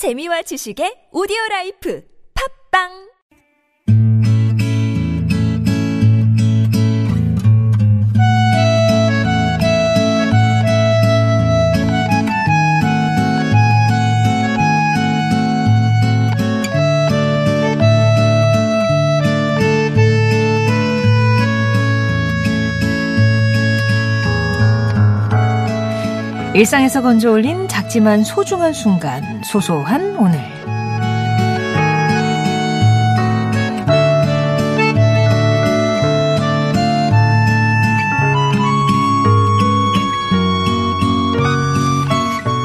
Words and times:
재미와 0.00 0.40
지식의 0.48 1.12
오디오 1.12 1.36
라이프. 1.50 2.00
팝빵 2.32 3.09
일상에서 26.60 27.00
건져 27.00 27.30
올린 27.30 27.66
작지만 27.68 28.22
소중한 28.22 28.74
순간, 28.74 29.22
소소한 29.42 30.14
오늘. 30.18 30.38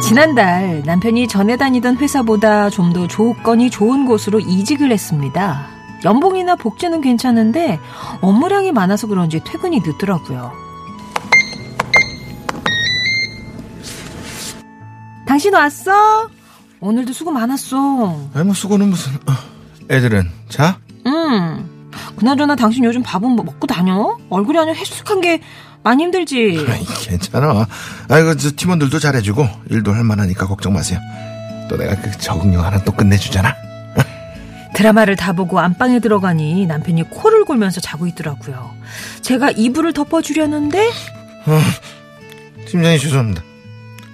지난달 0.04 0.84
남편이 0.86 1.30
전에 1.30 1.56
다니던 1.56 1.96
회사보다 1.96 2.70
좀 2.70 2.92
더 2.92 3.08
조건이 3.08 3.70
좋은 3.70 4.06
곳으로 4.06 4.42
이직을 4.42 4.92
했습니다. 4.92 5.68
연봉이나 6.04 6.58
복지는 6.58 7.00
괜찮은데 7.00 7.80
업무량이 8.20 8.74
많아서 8.74 9.08
그런지 9.08 9.42
퇴근이 9.42 9.80
늦더라고요. 9.86 10.65
당신 15.46 15.54
왔어? 15.54 16.30
오늘도 16.80 17.14
수고 17.14 17.30
많았어. 17.30 18.30
아니 18.34 18.46
뭐 18.46 18.56
수고는 18.56 18.88
무슨 18.90 19.14
어, 19.14 19.34
애들은 19.92 20.28
자? 20.50 20.80
응. 21.06 21.92
그나저나 22.16 22.56
당신 22.56 22.84
요즘 22.84 23.04
밥은 23.04 23.30
뭐 23.30 23.46
먹고 23.46 23.68
다녀? 23.68 24.18
얼굴이 24.32 24.58
아주 24.58 24.72
헬쑥한 24.72 25.22
게 25.22 25.42
많이 25.84 26.02
힘들지. 26.04 26.66
아이, 26.68 26.84
괜찮아 26.84 27.68
아이고 28.10 28.36
저 28.38 28.50
팀원들도 28.56 28.98
잘해주고 28.98 29.48
일도 29.70 29.94
할 29.94 30.04
만하니까 30.04 30.48
걱정 30.48 30.74
마세요 30.74 31.00
또 31.70 31.78
내가 31.78 31.96
그 32.02 32.18
적응력 32.18 32.66
하나 32.66 32.84
또 32.84 32.92
끝내주잖아 32.92 33.54
드라마를 34.74 35.16
다 35.16 35.34
보고 35.34 35.60
안방에 35.60 36.00
들어가니 36.00 36.66
남편이 36.66 37.12
코를 37.12 37.46
골면서 37.46 37.80
자고 37.82 38.08
있더라고요. 38.08 38.74
제가 39.22 39.52
이불을 39.52 39.94
덮어주려는데 39.94 40.90
팀장님 42.68 43.00
죄송합니다 43.00 43.44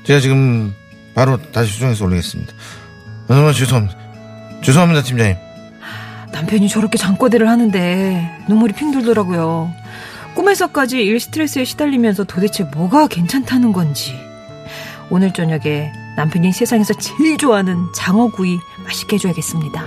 제가 0.03 0.19
지금 0.19 0.75
바로 1.13 1.39
다시 1.51 1.73
수정해서 1.73 2.05
올리겠습니다 2.05 2.53
아, 3.27 3.33
정말 3.33 3.53
죄송합니다 3.53 3.97
죄송합니다 4.63 5.03
팀장님 5.03 5.51
남편이 6.31 6.69
저렇게 6.69 6.97
잠꼬대를 6.97 7.47
하는데 7.47 8.39
눈물이 8.47 8.73
핑 8.73 8.91
돌더라고요. 8.91 9.71
꿈에서까지 10.35 11.03
일 11.03 11.19
스트레스에 11.19 11.65
시달리면서 11.65 12.23
도대체 12.23 12.63
뭐가 12.63 13.07
괜찮다는 13.07 13.73
건지. 13.73 14.15
오늘 15.09 15.33
저녁에 15.33 15.91
남편이 16.15 16.53
세상에서 16.53 16.93
제일 16.93 17.37
좋아하는 17.37 17.77
장어구이 17.93 18.59
맛있게 18.85 19.15
해줘야겠습니다. 19.15 19.85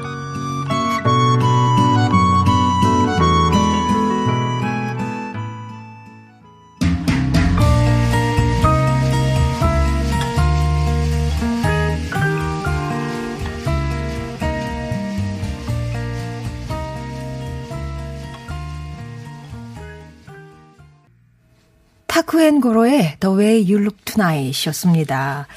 타쿠앤고로의 22.15 23.17
The 23.19 23.37
Way 23.37 23.65
You 23.65 23.79
Look 23.81 23.97
Tonight이었습니다. 24.05 25.49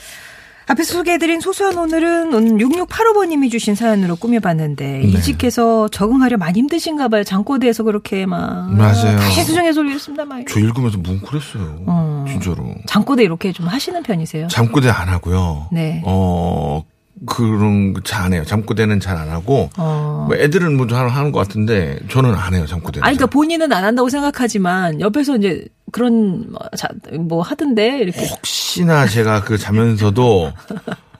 앞에서 0.69 0.93
소개해드린 0.95 1.39
소소한 1.39 1.77
오늘은 1.77 2.31
6685번님이 2.57 3.51
주신 3.51 3.75
사연으로 3.75 4.15
꾸며봤는데 4.15 5.03
이직해서 5.03 5.87
적응하려 5.89 6.37
많이 6.37 6.57
힘드신가 6.59 7.09
봐요. 7.09 7.23
장꼬대에서 7.23 7.83
그렇게 7.83 8.25
막 8.25 8.73
맞아요. 8.75 9.17
다시 9.19 9.43
수정해서 9.43 9.81
올리겠습니다. 9.81 10.25
막 10.25 10.39
저 10.49 10.59
읽으면서 10.59 10.97
뭉클했어요 10.97 11.83
어. 11.85 12.25
진짜로 12.27 12.73
장꼬대 12.87 13.23
이렇게 13.23 13.53
좀 13.53 13.67
하시는 13.67 14.01
편이세요? 14.01 14.47
잠꼬대 14.47 14.89
안 14.89 15.09
하고요 15.09 15.67
네. 15.71 16.01
어 16.05 16.83
그런 17.27 17.93
거잘안 17.93 18.33
해요 18.33 18.43
잠꼬대는 18.45 18.99
잘 18.99 19.15
안 19.17 19.29
하고 19.29 19.69
어. 19.77 20.25
뭐 20.27 20.35
애들은 20.35 20.75
뭐 20.75 20.87
잘 20.87 21.07
하는 21.07 21.31
것 21.31 21.39
같은데 21.39 21.99
저는 22.09 22.33
안 22.35 22.53
해요 22.55 22.65
잠꼬대 22.65 22.99
아니, 23.03 23.15
그러니까 23.15 23.27
본인은 23.27 23.71
안 23.71 23.83
한다고 23.85 24.09
생각하지만 24.09 24.99
옆에서 25.01 25.37
이제 25.37 25.65
그런 25.91 26.51
뭐, 26.51 26.59
자, 26.77 26.87
뭐 27.19 27.41
하던데 27.41 27.99
이렇게 27.99 28.25
혹시나 28.27 29.07
제가 29.07 29.43
그 29.43 29.57
자면서도 29.57 30.51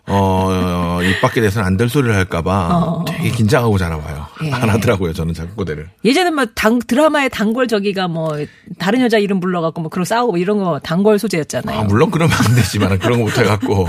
어, 0.10 1.00
입 1.04 1.20
밖에 1.20 1.42
대해서는 1.42 1.68
안 1.68 1.76
될 1.78 1.90
소리를 1.90 2.16
할까봐 2.16 3.04
되게 3.08 3.30
긴장하고 3.30 3.78
자나 3.78 3.98
봐요. 4.00 4.26
어. 4.42 4.46
예. 4.46 4.52
안 4.54 4.70
하더라고요, 4.70 5.12
저는 5.12 5.34
잠꼬대를. 5.34 5.90
예전에 6.06 6.32
뭐 6.32 6.46
당, 6.56 6.80
드라마의 6.80 7.30
단골 7.30 7.68
저기가 7.68 8.08
뭐 8.08 8.38
다른 8.80 9.02
여자 9.02 9.18
이름 9.18 9.42
불러갖고 9.42 9.82
뭐 9.82 9.90
그런 9.90 10.06
싸우고 10.06 10.32
뭐 10.32 10.40
이런 10.40 10.60
거 10.60 10.80
단골 10.80 11.20
소재였잖아요. 11.20 11.80
아, 11.80 11.84
물론 11.84 12.10
그러면 12.10 12.38
안 12.40 12.56
되지만 12.56 12.98
그런 13.00 13.20
거 13.20 13.26
못해갖고. 13.26 13.88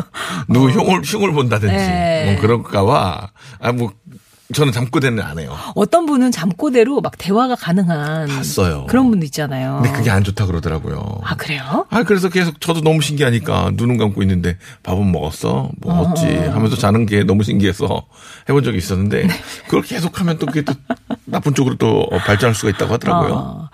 누구 0.48 0.70
흉을, 0.70 1.02
흉을 1.04 1.32
본다든지. 1.32 1.74
예. 1.74 2.30
뭐 2.32 2.40
그럴까봐. 2.40 3.28
아, 3.60 3.72
뭐, 3.72 3.92
저는 4.54 4.72
잠꼬대는 4.72 5.22
안 5.22 5.38
해요. 5.38 5.54
어떤 5.74 6.06
분은 6.06 6.30
잠꼬대로 6.30 7.02
막 7.02 7.18
대화가 7.18 7.54
가능한 7.54 8.28
봤어요. 8.28 8.86
그런 8.88 9.10
분도 9.10 9.26
있잖아요. 9.26 9.80
근데 9.82 9.96
그게 9.96 10.10
안 10.10 10.24
좋다 10.24 10.46
그러더라고요. 10.46 11.20
아 11.22 11.34
그래요? 11.36 11.86
아, 11.90 12.02
그래서 12.02 12.30
계속 12.30 12.58
저도 12.60 12.80
너무 12.80 13.02
신기하니까 13.02 13.72
눈은 13.74 13.98
감고 13.98 14.22
있는데 14.22 14.56
밥은 14.82 15.12
먹었어? 15.12 15.70
먹었지? 15.80 16.26
하면서 16.26 16.76
자는 16.76 17.04
게 17.04 17.24
너무 17.24 17.42
신기해서 17.42 18.06
해본 18.48 18.64
적이 18.64 18.78
있었는데 18.78 19.26
네. 19.26 19.34
그걸 19.66 19.82
계속 19.82 20.18
하면 20.20 20.38
또 20.38 20.46
그게 20.46 20.62
또 20.62 20.72
나쁜 21.26 21.54
쪽으로 21.54 21.76
또 21.76 22.08
발전할 22.24 22.54
수가 22.54 22.70
있다고 22.70 22.94
하더라고요. 22.94 23.32
어. 23.34 23.68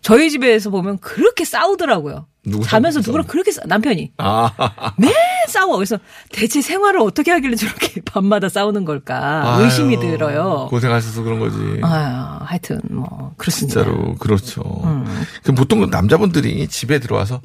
저희 0.00 0.30
집에서 0.30 0.70
보면 0.70 0.98
그렇게 0.98 1.44
싸우더라고요. 1.44 2.26
자면서? 2.64 3.00
누구랑 3.00 3.26
그렇게 3.26 3.52
싸, 3.52 3.62
남편이 3.64 4.12
아, 4.18 4.50
매 4.98 5.08
싸워. 5.48 5.76
그래서 5.76 5.98
대체 6.32 6.60
생활을 6.62 7.00
어떻게 7.00 7.30
하길래 7.30 7.56
저렇게 7.56 8.00
밤마다 8.06 8.48
싸우는 8.48 8.84
걸까 8.84 9.54
아유, 9.56 9.64
의심이 9.64 9.98
들어요. 10.00 10.66
고생하셔서 10.70 11.22
그런 11.22 11.38
거지. 11.40 11.56
아, 11.82 12.40
하여튼 12.44 12.80
뭐 12.90 13.34
그렇습니다. 13.36 13.82
진짜로 13.82 14.14
그렇죠. 14.16 14.62
음. 14.84 15.04
그 15.42 15.52
보통 15.52 15.88
남자분들이 15.90 16.66
집에 16.68 16.98
들어와서 16.98 17.40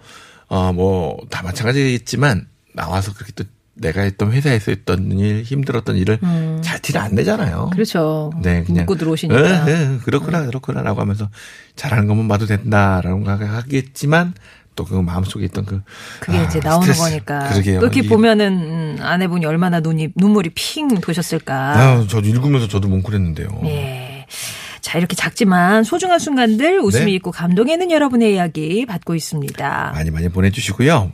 어 0.48 0.72
뭐 0.74 1.18
다 1.30 1.44
마찬가지겠지만 1.44 2.48
나와서 2.74 3.14
그렇게 3.14 3.32
또 3.36 3.44
내가 3.76 4.02
했던 4.02 4.32
회사에서 4.34 4.72
했던 4.72 5.12
일 5.14 5.44
힘들었던 5.44 5.96
일을 5.96 6.20
잘 6.62 6.80
티를 6.82 7.00
안 7.00 7.16
내잖아요. 7.16 7.66
음. 7.66 7.70
그렇죠. 7.70 8.30
네, 8.42 8.64
그냥 8.64 8.86
묻고 8.86 8.96
들어오시니까. 8.96 9.42
네. 9.66 9.72
에, 9.72 9.76
에, 9.94 9.98
그렇구나, 10.00 10.46
그렇구나라고 10.46 11.00
하면서 11.00 11.30
잘하는 11.78 12.08
것만 12.08 12.28
봐도 12.28 12.46
된다라고 12.46 13.24
하겠지만 13.30 14.34
또 14.80 14.86
그 14.86 14.96
마음속에 14.96 15.44
있던 15.46 15.66
그 15.66 15.82
그게 16.22 16.38
아, 16.38 16.44
이제 16.44 16.60
나오는 16.64 16.88
스트레스. 16.94 17.02
거니까. 17.02 17.50
그러게요. 17.50 17.80
이렇게 17.82 18.02
보면은 18.04 18.54
음, 18.54 18.98
아내분이 19.02 19.46
얼마나 19.46 19.82
눈이 19.82 20.10
눈물이 20.16 20.52
핑 20.56 20.88
도셨을까. 21.02 21.54
아, 21.56 22.08
저도 22.08 22.28
읽으면서 22.30 22.68
저도 22.70 22.88
뭉클했는데요. 22.88 23.48
예. 23.66 24.26
자, 24.82 24.98
이렇게 24.98 25.16
작지만 25.16 25.84
소중한 25.84 26.18
순간들 26.20 26.80
웃음이 26.80 27.06
네. 27.08 27.12
있고 27.16 27.32
감동이 27.32 27.74
있는 27.74 27.92
여러분의 27.92 28.34
이야기 28.34 28.86
받고 28.86 29.14
있습니다. 29.16 29.92
많이 29.94 30.10
많이 30.10 30.30
보내주시고요. 30.30 31.12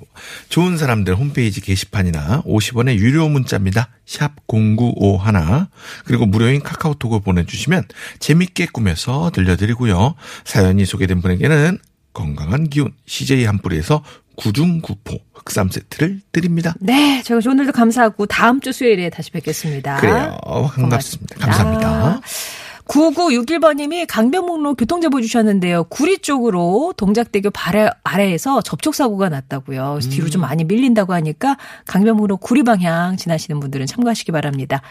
좋은 0.50 0.78
사람들 0.78 1.16
홈페이지 1.16 1.60
게시판이나 1.60 2.44
50원의 2.44 2.96
유료 3.00 3.28
문자입니다. 3.28 3.90
샵 4.06 4.34
0951. 4.48 5.66
그리고 6.06 6.28
무료인 6.28 6.62
카카오톡을 6.62 7.22
보내주시면 7.22 7.86
재밌게 8.20 8.68
꾸며서 8.72 9.32
들려드리고요. 9.34 10.14
사연이 10.46 10.86
소개된 10.86 11.22
분에게는 11.22 11.80
건강한 12.16 12.68
기운 12.70 12.94
CJ 13.06 13.46
한뿌리에서 13.46 14.02
구중구포 14.38 15.18
흑삼 15.34 15.70
세트를 15.70 16.22
드립니다. 16.32 16.74
네, 16.80 17.22
저 17.24 17.36
오늘도 17.36 17.72
감사하고 17.72 18.26
다음 18.26 18.60
주 18.60 18.72
수요일에 18.72 19.12
다시 19.12 19.30
뵙겠습니다. 19.30 19.98
그래요. 19.98 20.38
반갑습니다. 20.76 21.38
감사합니다. 21.38 22.22
9961번님이 22.86 24.06
강변북로 24.08 24.76
교통제보 24.76 25.22
주셨는데요. 25.22 25.86
구리 25.86 26.20
쪽으로 26.20 26.94
동작대교 26.98 27.50
바래, 27.50 27.90
아래에서 28.04 28.62
접촉사고가 28.62 29.30
났다고요. 29.30 29.92
그래서 29.94 30.10
뒤로 30.10 30.30
좀 30.30 30.42
많이 30.42 30.64
밀린다고 30.64 31.14
하니까 31.14 31.58
강변북로 31.86 32.38
구리 32.38 32.64
방향 32.64 33.18
지나시는 33.18 33.60
분들은 33.60 33.88
참고하시기 33.88 34.32
바랍니다. 34.32 34.82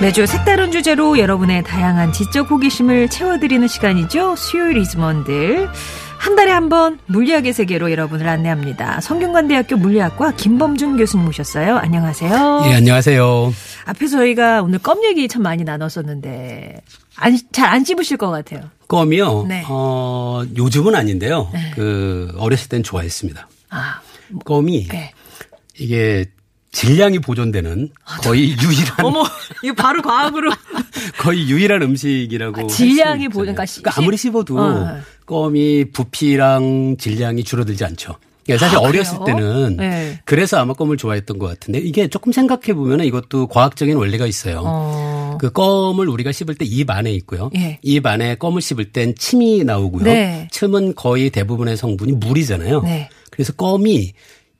매주 0.00 0.26
색다른 0.26 0.70
주제로 0.72 1.18
여러분의 1.18 1.62
다양한 1.62 2.12
지적 2.12 2.50
호기심을 2.50 3.08
채워드리는 3.10 3.66
시간이죠. 3.68 4.34
수요일 4.36 4.78
이즈먼들. 4.78 5.68
한 6.18 6.36
달에 6.36 6.50
한 6.50 6.68
번 6.68 6.98
물리학의 7.06 7.52
세계로 7.52 7.90
여러분을 7.90 8.28
안내합니다. 8.28 9.00
성균관대학교 9.00 9.76
물리학과 9.76 10.32
김범준 10.36 10.96
교수님 10.98 11.24
모셨어요. 11.26 11.76
안녕하세요. 11.78 12.62
예, 12.66 12.74
안녕하세요. 12.74 13.52
앞에 13.86 14.06
저희가 14.06 14.62
오늘 14.62 14.78
껌 14.78 15.02
얘기 15.04 15.28
참 15.28 15.42
많이 15.42 15.64
나눴었는데 15.64 16.82
잘안 17.52 17.84
씹으실 17.84 18.16
것 18.18 18.30
같아요. 18.30 18.62
껌이요? 18.88 19.46
네. 19.48 19.64
어, 19.68 20.42
요즘은 20.56 20.94
아닌데요. 20.94 21.48
네. 21.52 21.72
그 21.74 22.32
어렸을 22.38 22.68
땐 22.68 22.82
좋아했습니다. 22.82 23.48
아, 23.70 24.00
껌이 24.44 24.88
네. 24.88 25.12
이게 25.78 26.26
질량이 26.72 27.18
보존되는 27.20 27.90
거의 28.22 28.50
유일한 28.62 29.06
아, 29.06 29.30
이거 29.62 29.74
바로 29.74 30.02
과학으로 30.02 30.50
거의 31.20 31.48
유일한 31.50 31.82
음식이라고 31.82 32.62
아, 32.62 32.66
질량이. 32.66 33.28
보존- 33.28 33.40
그러니까 33.54 33.66
시- 33.66 33.82
그러니까 33.82 34.00
아무리 34.00 34.16
씹어도 34.16 34.58
어. 34.58 34.98
껌이 35.26 35.86
부피랑 35.92 36.96
질량이 36.98 37.44
줄어들지 37.44 37.84
않죠. 37.84 38.16
그러니까 38.44 38.66
사실 38.66 38.78
아, 38.78 38.80
어렸을 38.80 39.18
그래요? 39.20 39.36
때는 39.36 39.76
네. 39.76 40.18
그래서 40.24 40.58
아마 40.58 40.72
껌을 40.72 40.96
좋아했던 40.96 41.38
것 41.38 41.46
같은데 41.46 41.78
이게 41.78 42.08
조금 42.08 42.32
생각해 42.32 42.74
보면 42.74 43.04
이것도 43.04 43.46
과학적인 43.48 43.96
원리가 43.96 44.26
있어요. 44.26 44.62
어. 44.64 45.38
그 45.40 45.50
껌을 45.52 46.08
우리가 46.08 46.32
씹을 46.32 46.54
때 46.56 46.64
입 46.64 46.90
안에 46.90 47.12
있고요. 47.12 47.50
예. 47.56 47.78
입 47.82 48.06
안에 48.06 48.36
껌을 48.36 48.60
씹을 48.62 48.92
땐 48.92 49.14
침이 49.16 49.62
나오고요. 49.64 50.04
네. 50.04 50.48
침은 50.50 50.94
거의 50.94 51.30
대부분의 51.30 51.76
성분이 51.76 52.12
물이잖아요. 52.14 52.80
네. 52.82 53.08
그래서 53.30 53.52
껌이 53.52 54.12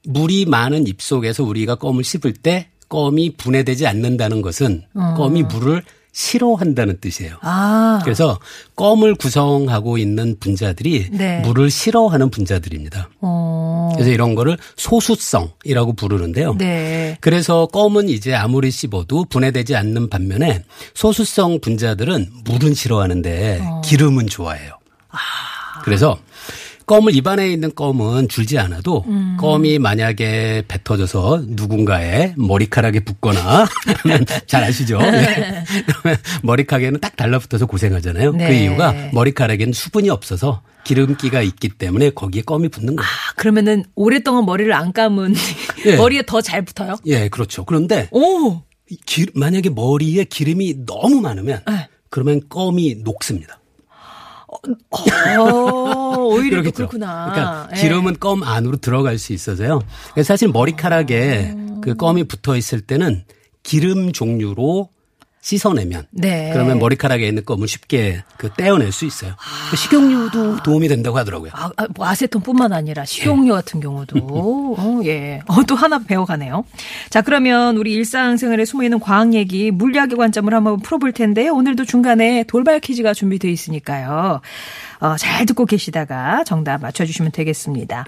물이 0.05 0.46
많은 0.46 0.87
입 0.87 1.03
속에서 1.03 1.43
우리가 1.44 1.75
껌을 1.76 2.05
씹을 2.05 2.32
때 2.35 2.69
껌이 2.91 3.37
분해되지 3.37 3.87
않는다는 3.87 4.43
것은 4.43 4.83
어. 4.95 5.15
껌이 5.17 5.45
물을 5.45 5.83
싫어한다는 6.13 6.99
뜻이에요. 7.01 7.37
아, 7.41 8.01
그래서 8.03 8.39
껌을 8.75 9.15
구성하고 9.15 9.97
있는 9.97 10.37
분자들이 10.41 11.11
네. 11.13 11.39
물을 11.41 11.71
싫어하는 11.71 12.31
분자들입니다. 12.31 13.09
어. 13.21 13.91
그래서 13.95 14.11
이런 14.11 14.35
거를 14.35 14.59
소수성이라고 14.77 15.93
부르는데요. 15.93 16.57
네. 16.59 17.17
그래서 17.21 17.67
껌은 17.67 18.09
이제 18.09 18.35
아무리 18.35 18.73
씹어도 18.73 19.27
분해되지 19.27 19.77
않는 19.77 20.11
반면에 20.11 20.65
소수성 20.95 21.61
분자들은 21.61 22.29
물은 22.45 22.75
싫어하는데 22.75 23.61
어. 23.63 23.81
기름은 23.85 24.27
좋아해요. 24.27 24.73
아. 25.11 25.19
그래서 25.85 26.19
껌을 26.91 27.15
입안에 27.15 27.49
있는 27.53 27.73
껌은 27.73 28.27
줄지 28.29 28.59
않아도 28.59 29.05
음. 29.07 29.37
껌이 29.39 29.79
만약에 29.79 30.65
뱉어져서 30.67 31.45
누군가의 31.47 32.35
머리카락에 32.37 32.99
붙거나 33.01 33.65
잘 34.49 34.65
아시죠? 34.65 34.99
네. 35.01 35.63
그러면 35.87 36.19
머리카락에는 36.43 36.99
딱 36.99 37.15
달라붙어서 37.17 37.67
고생하잖아요. 37.67 38.33
그 38.33 38.37
네. 38.39 38.65
이유가 38.65 38.93
머리카락에는 39.13 39.73
수분이 39.73 40.11
없어서 40.11 40.63
기름기가 40.83 41.43
있기 41.43 41.69
때문에 41.69 42.11
거기에 42.11 42.43
껌이 42.43 42.69
붙는 42.71 42.97
거예요. 42.97 43.07
아, 43.09 43.35
그러면은 43.37 43.85
오랫동안 43.95 44.45
머리를 44.45 44.73
안 44.73 44.93
감은 44.93 45.37
예. 45.87 45.95
머리에 45.97 46.23
더 46.27 46.41
잘 46.41 46.63
붙어요? 46.65 46.97
예, 47.07 47.29
그렇죠. 47.29 47.65
그런데 47.65 48.09
오. 48.11 48.63
이 48.91 48.97
기- 49.07 49.27
만약에 49.37 49.71
머리에 49.71 50.25
기름이 50.25 50.87
너무 50.87 51.21
많으면 51.21 51.61
네. 51.69 51.89
그러면 52.09 52.41
껌이 52.49 52.97
녹습니다. 53.05 53.60
어, 54.50 56.17
오히려 56.19 56.62
그렇겠죠. 56.62 56.76
그렇구나. 56.88 57.31
그러니까 57.32 57.69
예. 57.76 57.81
기름은 57.81 58.17
껌 58.19 58.43
안으로 58.43 58.76
들어갈 58.79 59.19
수 59.19 59.32
있어서요. 59.32 59.81
그래서 60.12 60.26
사실 60.26 60.49
머리카락에 60.49 61.55
아. 61.56 61.81
그 61.82 61.94
껌이 61.94 62.25
붙어 62.25 62.56
있을 62.56 62.81
때는 62.81 63.25
기름 63.62 64.12
종류로 64.12 64.91
씻어내면 65.43 66.07
네. 66.11 66.51
그러면 66.53 66.79
머리카락에 66.79 67.27
있는 67.27 67.45
껌을 67.45 67.67
쉽게 67.67 68.23
그 68.37 68.51
떼어낼 68.57 68.93
수 68.93 69.07
있어요. 69.07 69.35
그 69.71 69.77
식용유도 69.77 70.63
도움이 70.63 70.87
된다고 70.89 71.17
하더라고요. 71.17 71.51
아, 71.55 71.71
아, 71.77 71.87
뭐 71.95 72.07
아세톤뿐만 72.07 72.73
아니라 72.73 73.07
식용유 73.07 73.53
같은 73.53 73.81
경우도 73.81 74.19
어, 74.79 75.01
예. 75.05 75.41
어, 75.47 75.63
또 75.65 75.75
하나 75.75 75.99
배워가네요. 75.99 76.65
자, 77.09 77.23
그러면 77.23 77.79
우리 77.79 77.93
일상생활에 77.95 78.67
숨어 78.67 78.85
있는 78.85 79.01
과학 79.01 79.33
얘기, 79.33 79.71
물리학의 79.71 80.17
관점을 80.17 80.53
한번 80.53 80.81
풀어볼 80.81 81.13
텐데요. 81.13 81.55
오늘도 81.55 81.87
중간에 81.87 82.45
돌발 82.45 82.81
퀴즈가 82.81 83.15
준비되어 83.15 83.51
있으니까요. 83.51 84.41
어, 85.01 85.17
잘 85.17 85.47
듣고 85.47 85.65
계시다가 85.65 86.45
정답 86.45 86.83
맞춰주시면 86.83 87.33
되겠습니다. 87.33 88.05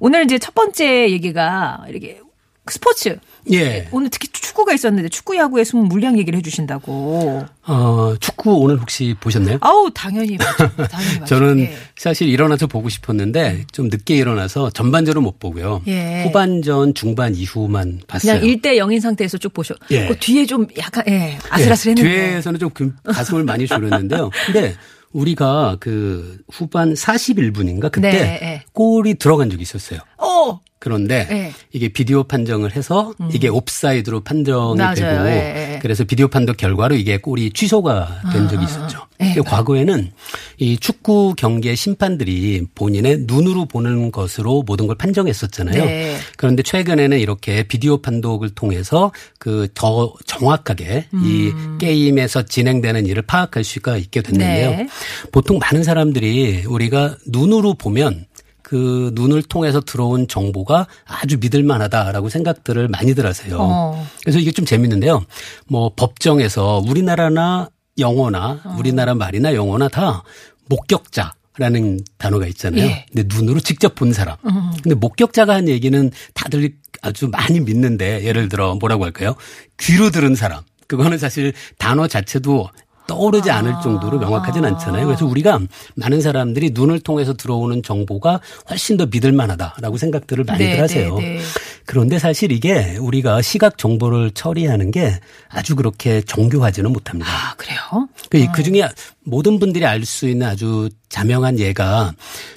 오늘 0.00 0.24
이제 0.24 0.38
첫 0.38 0.54
번째 0.54 1.10
얘기가 1.10 1.84
이렇게 1.88 2.20
스포츠. 2.70 3.18
예. 3.52 3.88
오늘 3.92 4.08
특히 4.08 4.28
축구가 4.28 4.72
있었는데 4.72 5.10
축구 5.10 5.36
야구에 5.36 5.64
숨은 5.64 5.86
물리학 5.86 6.16
얘기를 6.18 6.38
해주신다고. 6.38 7.44
어, 7.66 8.14
축구 8.20 8.54
오늘 8.54 8.80
혹시 8.80 9.14
보셨나요? 9.20 9.58
아우 9.60 9.90
당연히 9.94 10.36
맞죠. 10.38 10.70
당연히 10.90 11.18
맞죠. 11.20 11.26
저는 11.36 11.60
예. 11.60 11.76
사실 11.96 12.28
일어나서 12.28 12.66
보고 12.66 12.88
싶었는데 12.88 13.64
좀 13.72 13.88
늦게 13.88 14.16
일어나서 14.16 14.70
전반전은 14.70 15.22
못 15.22 15.38
보고요. 15.38 15.82
예. 15.88 16.24
후반전, 16.24 16.94
중반 16.94 17.34
이후만 17.34 18.00
봤어요. 18.06 18.40
그냥 18.40 18.56
1대 18.56 18.78
0인 18.78 19.00
상태에서 19.00 19.36
쭉 19.36 19.52
보셔. 19.52 19.74
예. 19.90 20.06
그 20.08 20.16
뒤에 20.18 20.46
좀 20.46 20.66
약간 20.78 21.04
예, 21.08 21.36
아슬아슬했는데. 21.50 22.08
예, 22.10 22.30
뒤에서는 22.30 22.58
좀 22.60 22.70
금- 22.70 22.96
가슴을 23.04 23.44
많이 23.44 23.66
졸였는데요. 23.66 24.30
근데 24.46 24.74
우리가 25.12 25.76
그 25.80 26.38
후반 26.50 26.94
41분인가 26.94 27.92
그때 27.92 28.10
네, 28.10 28.40
예. 28.42 28.62
골이 28.72 29.14
들어간 29.14 29.50
적이 29.50 29.62
있었어요. 29.62 30.00
어. 30.18 30.60
그런데 30.84 31.26
예. 31.30 31.52
이게 31.72 31.88
비디오 31.88 32.24
판정을 32.24 32.76
해서 32.76 33.12
이게 33.32 33.48
옵사이드로 33.48 34.20
판정이 34.20 34.76
맞아요. 34.76 34.94
되고 34.94 35.28
예, 35.28 35.74
예. 35.74 35.78
그래서 35.80 36.04
비디오 36.04 36.28
판독 36.28 36.56
결과로 36.56 36.94
이게 36.94 37.16
골이 37.16 37.50
취소가 37.50 38.20
된 38.32 38.48
적이 38.48 38.64
있었죠. 38.64 38.98
예. 39.20 39.32
근데 39.32 39.40
과거에는 39.40 40.12
이 40.58 40.76
축구 40.78 41.34
경기의 41.36 41.74
심판들이 41.76 42.66
본인의 42.74 43.20
눈으로 43.26 43.64
보는 43.64 44.12
것으로 44.12 44.62
모든 44.66 44.86
걸 44.86 44.96
판정했었잖아요. 44.96 45.84
네. 45.84 46.16
그런데 46.36 46.62
최근에는 46.62 47.18
이렇게 47.18 47.62
비디오 47.62 47.98
판독을 47.98 48.50
통해서 48.50 49.10
그 49.38 49.64
더 49.74 50.12
정확하게 50.26 51.06
이 51.12 51.48
음. 51.48 51.78
게임에서 51.80 52.42
진행되는 52.42 53.06
일을 53.06 53.22
파악할 53.22 53.64
수가 53.64 53.96
있게 53.96 54.22
됐는데요. 54.22 54.70
네. 54.70 54.88
보통 55.32 55.58
많은 55.58 55.82
사람들이 55.82 56.64
우리가 56.66 57.16
눈으로 57.26 57.74
보면 57.74 58.26
그 58.64 59.12
눈을 59.14 59.42
통해서 59.42 59.80
들어온 59.80 60.26
정보가 60.26 60.88
아주 61.04 61.38
믿을만하다라고 61.38 62.30
생각들을 62.30 62.88
많이들 62.88 63.26
하세요. 63.26 63.58
어. 63.60 64.06
그래서 64.22 64.38
이게 64.38 64.50
좀 64.50 64.64
재밌는데요. 64.64 65.22
뭐 65.68 65.92
법정에서 65.94 66.82
우리나라나 66.88 67.68
영어나 67.98 68.62
어. 68.64 68.76
우리나라 68.78 69.14
말이나 69.14 69.54
영어나 69.54 69.88
다 69.88 70.24
목격자 70.68 71.34
라는 71.56 72.00
단어가 72.18 72.46
있잖아요. 72.48 72.82
예. 72.82 72.86
음. 72.88 73.14
근데 73.14 73.36
눈으로 73.36 73.60
직접 73.60 73.94
본 73.94 74.12
사람. 74.12 74.36
근데 74.82 74.96
목격자가 74.96 75.54
한 75.54 75.68
얘기는 75.68 76.10
다들 76.32 76.74
아주 77.02 77.28
많이 77.28 77.60
믿는데 77.60 78.24
예를 78.24 78.48
들어 78.48 78.74
뭐라고 78.74 79.04
할까요? 79.04 79.36
귀로 79.78 80.10
들은 80.10 80.34
사람. 80.34 80.62
그거는 80.88 81.18
사실 81.18 81.52
단어 81.78 82.08
자체도 82.08 82.68
떠오르지 83.06 83.50
아. 83.50 83.58
않을 83.58 83.74
정도로 83.82 84.18
명확하진 84.18 84.64
않잖아요. 84.64 85.06
그래서 85.06 85.26
우리가 85.26 85.60
많은 85.96 86.20
사람들이 86.20 86.70
눈을 86.72 87.00
통해서 87.00 87.34
들어오는 87.34 87.82
정보가 87.82 88.40
훨씬 88.70 88.96
더 88.96 89.06
믿을 89.06 89.32
만하다라고 89.32 89.96
생각들을 89.96 90.44
많이들 90.44 90.66
네, 90.66 90.80
하세요. 90.80 91.18
네, 91.18 91.34
네. 91.34 91.40
그런데 91.86 92.18
사실 92.18 92.50
이게 92.50 92.96
우리가 92.96 93.42
시각 93.42 93.76
정보를 93.76 94.30
처리하는 94.30 94.90
게 94.90 95.18
아주 95.48 95.76
그렇게 95.76 96.22
정교하지는 96.22 96.92
못합니다. 96.92 97.30
아, 97.30 97.54
그래요? 97.56 98.08
그, 98.30 98.46
그 98.52 98.62
중에 98.62 98.88
모든 99.22 99.58
분들이 99.58 99.84
알 99.84 100.04
수 100.04 100.28
있는 100.28 100.46
아주 100.46 100.90
자명한 101.08 101.58
예가 101.58 102.12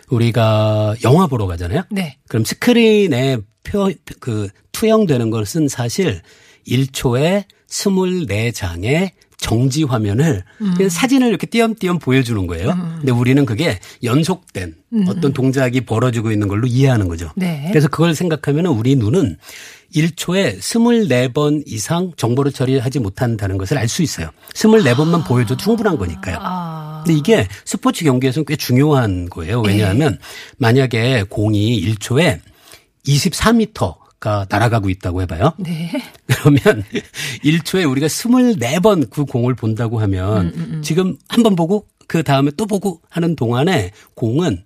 우리가 0.09 0.95
영화 1.03 1.27
보러 1.27 1.47
가잖아요. 1.47 1.83
네. 1.89 2.17
그럼 2.27 2.43
스크린에 2.43 3.37
표, 3.63 3.89
그 4.19 4.49
투영되는 4.73 5.29
것은 5.29 5.67
사실 5.67 6.21
1초에 6.67 7.45
24장의 7.69 9.11
정지 9.38 9.84
화면을 9.84 10.44
음. 10.62 10.89
사진을 10.89 11.27
이렇게 11.29 11.46
띄엄띄엄 11.48 12.00
보여주는 12.00 12.48
거예요. 12.48 12.75
근데 12.98 13.12
우리는 13.12 13.46
그게 13.46 13.79
연속된 14.03 14.75
어떤 15.08 15.32
동작이 15.32 15.82
벌어지고 15.82 16.32
있는 16.32 16.48
걸로 16.48 16.65
이해하는 16.67 17.08
거죠. 17.08 17.27
음. 17.27 17.32
네. 17.38 17.67
그래서 17.70 17.88
그걸 17.88 18.15
생각하면 18.15 18.65
우리 18.65 18.96
눈은 18.96 19.38
1초에 19.96 20.60
24번 20.60 21.63
이상 21.65 22.12
정보를 22.17 22.51
처리하지 22.51 23.00
못한다는 23.00 23.58
것을 23.58 23.77
알 23.77 23.88
수 23.88 24.01
있어요. 24.01 24.32
24번만 24.53 25.25
보여줘도 25.25 25.56
충분한 25.56 25.98
거니까요. 25.98 26.38
아. 26.41 27.03
근데 27.06 27.17
이게 27.17 27.48
스포츠 27.63 28.03
경기에서는 28.03 28.46
꽤 28.46 28.56
중요한 28.56 29.29
거예요. 29.29 29.62
왜냐하면 29.62 30.17
만약에 30.58 31.24
공이 31.29 31.79
1초에 31.94 32.39
24m 33.06 33.96
가 34.19 34.47
날아가고 34.50 34.89
있다고 34.89 35.21
해봐요. 35.21 35.53
네. 35.59 35.91
그러면 36.25 36.83
1초에 37.43 37.89
우리가 37.89 38.07
24번 38.07 39.09
그 39.12 39.25
공을 39.25 39.53
본다고 39.53 40.00
하면 40.00 40.81
지금 40.81 41.17
한 41.29 41.43
번 41.43 41.55
보고 41.55 41.86
그 42.07 42.24
다음에 42.24 42.50
또 42.57 42.65
보고 42.65 43.01
하는 43.09 43.36
동안에 43.36 43.91
공은 44.15 44.63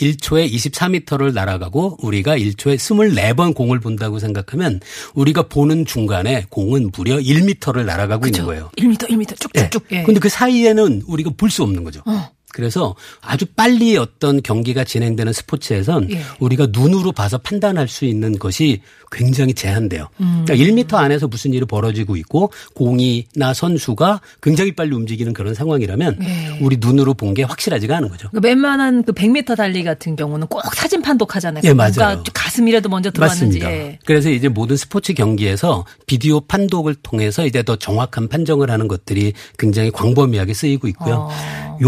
1초에 0.00 0.50
24m를 0.50 1.32
날아가고 1.34 1.98
우리가 2.02 2.36
1초에 2.38 2.76
24번 2.76 3.54
공을 3.54 3.78
본다고 3.78 4.18
생각하면 4.18 4.80
우리가 5.14 5.48
보는 5.48 5.84
중간에 5.84 6.46
공은 6.48 6.90
무려 6.96 7.16
1m를 7.18 7.84
날아가고 7.84 8.26
있는 8.26 8.44
거예요. 8.44 8.70
1m, 8.78 9.08
1m 9.08 9.38
쭉쭉쭉. 9.38 9.86
예. 9.92 9.96
예. 9.98 10.02
근데 10.02 10.18
그 10.18 10.28
사이에는 10.28 11.02
우리가 11.06 11.30
볼 11.36 11.50
수 11.50 11.62
없는 11.62 11.84
거죠. 11.84 12.00
그래서 12.54 12.94
아주 13.20 13.44
빨리 13.46 13.96
어떤 13.98 14.40
경기가 14.42 14.84
진행되는 14.84 15.32
스포츠에선 15.32 16.10
예. 16.10 16.22
우리가 16.40 16.68
눈으로 16.70 17.12
봐서 17.12 17.36
판단할 17.36 17.88
수 17.88 18.06
있는 18.06 18.38
것이 18.38 18.80
굉장히 19.12 19.52
제한돼요. 19.54 20.08
음. 20.20 20.44
그러니까 20.46 20.54
1m 20.54 20.94
안에서 20.94 21.28
무슨 21.28 21.52
일이 21.52 21.64
벌어지고 21.66 22.16
있고 22.16 22.50
공이나 22.74 23.52
선수가 23.54 24.20
굉장히 24.42 24.72
빨리 24.74 24.94
움직이는 24.94 25.32
그런 25.34 25.54
상황이라면 25.54 26.18
예. 26.22 26.58
우리 26.62 26.78
눈으로 26.80 27.12
본 27.12 27.34
게 27.34 27.42
확실하지가 27.42 27.96
않은 27.96 28.08
거죠. 28.10 28.28
그 28.30 28.38
웬만한 28.42 29.02
그 29.02 29.12
100m 29.12 29.56
달리 29.56 29.82
같은 29.82 30.14
경우는 30.14 30.46
꼭 30.46 30.62
사진 30.74 31.02
판독하잖아요. 31.02 31.62
예, 31.64 31.74
맞아요. 31.74 32.22
가슴이라도 32.32 32.88
먼저 32.88 33.10
들어왔는지. 33.10 33.58
맞습니다. 33.58 33.72
예. 33.72 33.98
그래서 34.06 34.30
이제 34.30 34.48
모든 34.48 34.76
스포츠 34.76 35.14
경기에서 35.14 35.84
비디오 36.06 36.40
판독을 36.40 36.94
통해서 37.02 37.44
이제 37.44 37.64
더 37.64 37.74
정확한 37.74 38.28
판정을 38.28 38.70
하는 38.70 38.86
것들이 38.86 39.32
굉장히 39.58 39.90
광범위하게 39.90 40.54
쓰이고 40.54 40.86
있고요. 40.88 41.28
어. 41.28 41.78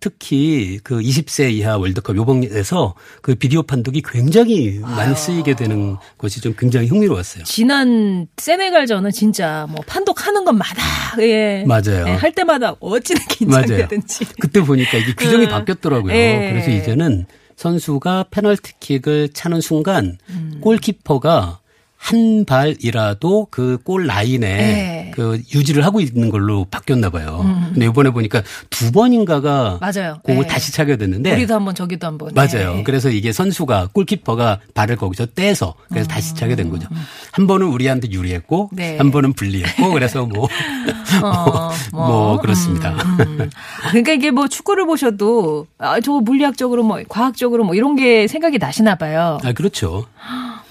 특히 0.00 0.78
그 0.82 1.00
20세 1.00 1.52
이하 1.52 1.76
월드컵 1.76 2.16
요번에서 2.16 2.94
그 3.22 3.34
비디오 3.34 3.62
판독이 3.62 4.02
굉장히 4.04 4.78
많이 4.80 5.14
쓰이게 5.14 5.54
되는 5.54 5.96
것이 6.18 6.40
좀 6.40 6.54
굉장히 6.58 6.88
흥미로웠어요. 6.88 7.44
지난 7.44 8.26
세네갈전은 8.36 9.10
진짜 9.12 9.66
뭐 9.70 9.82
판독하는 9.86 10.44
것마다 10.44 10.82
예. 11.20 11.64
맞아요. 11.66 12.06
예, 12.08 12.12
할 12.12 12.32
때마다 12.32 12.76
어찌나. 12.80 13.20
긴장되든지. 13.28 14.26
그때 14.40 14.60
보니까 14.62 14.98
이게 14.98 15.14
규정이 15.14 15.44
음. 15.44 15.48
바뀌었더라고요. 15.50 16.12
예. 16.14 16.50
그래서 16.52 16.70
이제는 16.70 17.26
선수가 17.56 18.26
페널티킥을 18.30 19.30
차는 19.34 19.60
순간 19.60 20.16
음. 20.30 20.58
골키퍼가 20.60 21.60
한 22.02 22.44
발이라도 22.46 23.48
그 23.50 23.78
골 23.84 24.06
라인에 24.06 24.46
예. 24.48 25.10
그 25.14 25.40
유지를 25.54 25.84
하고 25.84 26.00
있는 26.00 26.30
걸로 26.30 26.64
바뀌었나 26.70 27.10
봐요. 27.10 27.44
근데 27.72 27.86
이번에 27.86 28.10
보니까 28.10 28.42
두 28.70 28.90
번인가가 28.90 29.74
음. 29.74 29.78
맞아요. 29.80 30.18
공을 30.22 30.44
예. 30.44 30.48
다시 30.48 30.72
차게 30.72 30.96
됐는데 30.96 31.32
우리도 31.32 31.54
한번 31.54 31.74
저기도 31.74 32.06
한번. 32.06 32.32
맞아요. 32.34 32.76
예. 32.78 32.82
그래서 32.84 33.10
이게 33.10 33.32
선수가 33.32 33.90
골키퍼가 33.92 34.60
발을 34.74 34.96
거기서 34.96 35.26
떼서 35.26 35.74
그래서 35.88 36.08
다시 36.08 36.34
차게 36.34 36.56
된 36.56 36.70
거죠. 36.70 36.88
한 37.32 37.46
번은 37.46 37.66
우리한테 37.68 38.10
유리했고 38.10 38.70
음. 38.72 38.76
네. 38.76 38.96
한 38.96 39.10
번은 39.10 39.34
불리했고 39.34 39.90
그래서 39.92 40.24
뭐, 40.26 40.48
어, 41.22 41.70
뭐 41.92 42.38
그렇습니다. 42.40 42.92
음. 42.92 43.50
그러니까 43.90 44.12
이게 44.12 44.30
뭐 44.30 44.48
축구를 44.48 44.86
보셔도 44.86 45.66
아, 45.78 46.00
저거 46.00 46.20
물리학적으로 46.20 46.82
뭐 46.82 47.00
과학적으로 47.08 47.64
뭐 47.64 47.74
이런 47.74 47.94
게 47.94 48.26
생각이 48.26 48.58
나시나 48.58 48.94
봐요. 48.96 49.38
아, 49.44 49.52
그렇죠. 49.52 50.06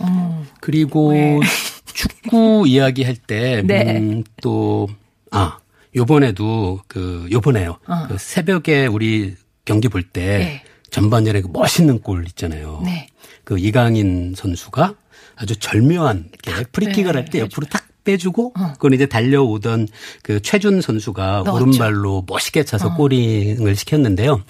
음. 0.01 0.47
그리고 0.59 1.11
네. 1.13 1.39
축구 1.85 2.63
이야기할 2.67 3.15
때, 3.15 3.61
네. 3.65 3.97
음, 3.97 4.23
또, 4.41 4.87
아, 5.31 5.59
요번에도 5.95 6.81
그, 6.87 7.27
요번에요. 7.31 7.77
어. 7.87 8.07
그 8.07 8.17
새벽에 8.17 8.85
우리 8.85 9.35
경기 9.65 9.87
볼때 9.87 10.21
네. 10.21 10.63
전반전에 10.91 11.41
그 11.41 11.49
멋있는 11.51 11.99
골 11.99 12.25
있잖아요. 12.27 12.81
네. 12.83 13.07
그 13.43 13.57
이강인 13.57 14.33
선수가 14.35 14.95
아주 15.35 15.55
절묘한 15.57 16.29
프리킥을 16.71 17.13
네, 17.13 17.19
할때 17.19 17.39
옆으로 17.39 17.67
탁 17.67 17.87
빼주고 18.03 18.53
그건 18.53 18.93
이제 18.93 19.05
달려오던 19.05 19.87
그 20.23 20.41
최준 20.41 20.81
선수가 20.81 21.43
넣었죠. 21.45 21.51
오른발로 21.53 22.25
멋있게 22.27 22.63
차서 22.63 22.95
골링을 22.95 23.75
시켰는데요. 23.75 24.41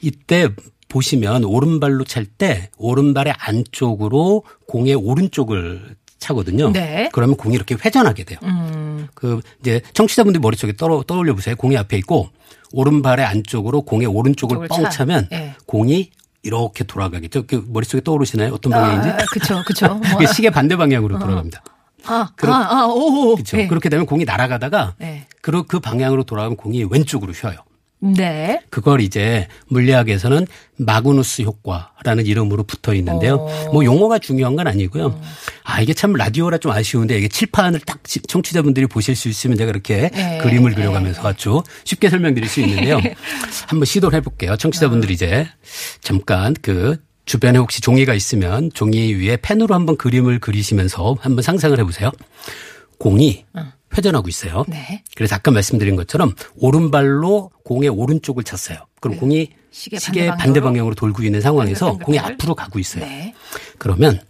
이때 0.00 0.48
보시면 1.00 1.44
오른발로 1.44 2.04
찰 2.04 2.26
때 2.26 2.68
오른발의 2.76 3.32
안쪽으로 3.38 4.42
공의 4.66 4.94
오른쪽을 4.94 5.96
차거든요. 6.18 6.70
네. 6.72 7.08
그러면 7.12 7.36
공이 7.36 7.54
이렇게 7.54 7.76
회전하게 7.82 8.24
돼요. 8.24 8.38
음. 8.42 9.08
그 9.14 9.40
이제 9.60 9.80
청취자분들 9.94 10.40
머릿속에 10.40 10.74
떠, 10.76 11.02
떠올려 11.06 11.34
보세요. 11.34 11.56
공이 11.56 11.76
앞에 11.78 11.96
있고 11.98 12.28
오른발의 12.72 13.24
안쪽으로 13.24 13.82
공의 13.82 14.06
오른쪽을 14.06 14.56
쪽을 14.56 14.68
뻥 14.68 14.82
차. 14.84 14.90
차면 14.90 15.28
예. 15.32 15.54
공이 15.66 16.10
이렇게 16.42 16.84
돌아가겠죠. 16.84 17.46
그 17.46 17.64
머릿속에 17.68 18.02
떠오르시나요? 18.02 18.52
어떤 18.52 18.72
방향인지? 18.72 19.08
아, 19.08 19.16
그쵸, 19.32 19.62
그쵸. 19.66 19.86
뭐. 19.94 20.00
그게 20.00 20.26
시계 20.26 20.50
반대 20.50 20.76
방향으로 20.76 21.18
돌아갑니다. 21.18 21.62
아, 22.06 22.30
그렇- 22.36 22.52
아, 22.52 22.66
아, 22.80 22.86
오, 22.86 23.32
오. 23.32 23.34
그렇죠. 23.34 23.56
네. 23.56 23.66
그렇게 23.68 23.88
되면 23.88 24.06
공이 24.06 24.24
날아가다가 24.24 24.94
네. 24.98 25.26
그, 25.42 25.62
그 25.64 25.80
방향으로 25.80 26.24
돌아가면 26.24 26.56
공이 26.56 26.84
왼쪽으로 26.90 27.32
휘어요. 27.32 27.58
네. 28.02 28.60
그걸 28.70 29.00
이제 29.02 29.46
물리학에서는 29.68 30.46
마그누스 30.78 31.42
효과라는 31.42 32.24
이름으로 32.26 32.62
붙어 32.64 32.94
있는데요. 32.94 33.34
어. 33.36 33.70
뭐 33.72 33.84
용어가 33.84 34.18
중요한 34.18 34.56
건 34.56 34.66
아니고요. 34.66 35.20
아, 35.64 35.80
이게 35.82 35.92
참 35.92 36.14
라디오라 36.14 36.58
좀 36.58 36.72
아쉬운데 36.72 37.18
이게 37.18 37.28
칠판을 37.28 37.80
딱 37.80 38.02
지- 38.04 38.20
청취자분들이 38.22 38.86
보실 38.86 39.14
수 39.14 39.28
있으면 39.28 39.58
제가 39.58 39.70
이렇게 39.70 40.08
네. 40.14 40.38
그림을 40.38 40.74
그려가면서 40.74 41.28
아주 41.28 41.62
쉽게 41.84 42.08
설명드릴 42.08 42.48
수 42.48 42.60
있는데요. 42.62 43.00
한번 43.68 43.84
시도를 43.84 44.16
해볼게요. 44.18 44.56
청취자분들이 44.56 45.12
이제 45.12 45.46
잠깐 46.00 46.54
그 46.62 46.96
주변에 47.26 47.58
혹시 47.58 47.80
종이가 47.82 48.14
있으면 48.14 48.70
종이 48.72 49.12
위에 49.14 49.36
펜으로 49.36 49.74
한번 49.74 49.96
그림을 49.98 50.38
그리시면서 50.40 51.16
한번 51.20 51.42
상상을 51.42 51.78
해보세요. 51.78 52.10
공이 52.98 53.44
회전하고 53.96 54.28
있어요. 54.28 54.64
네. 54.68 55.02
그래서 55.16 55.34
아까 55.34 55.50
말씀드린 55.50 55.96
것처럼 55.96 56.34
오른발로 56.56 57.50
공의 57.64 57.88
오른쪽을 57.88 58.44
찼어요. 58.44 58.78
그럼 59.00 59.16
공이 59.18 59.46
네. 59.46 59.56
시계 59.70 59.98
시계 59.98 60.26
반대 60.28 60.42
반대 60.44 60.60
방향으로? 60.60 60.94
돌고 60.94 61.22
있는 61.22 61.40
상황에서. 61.40 61.98
공이 61.98 62.18
앞으로 62.18 62.54
가고 62.54 62.78
있어요. 62.78 63.04
네. 63.04 63.34
그러면 63.78 64.20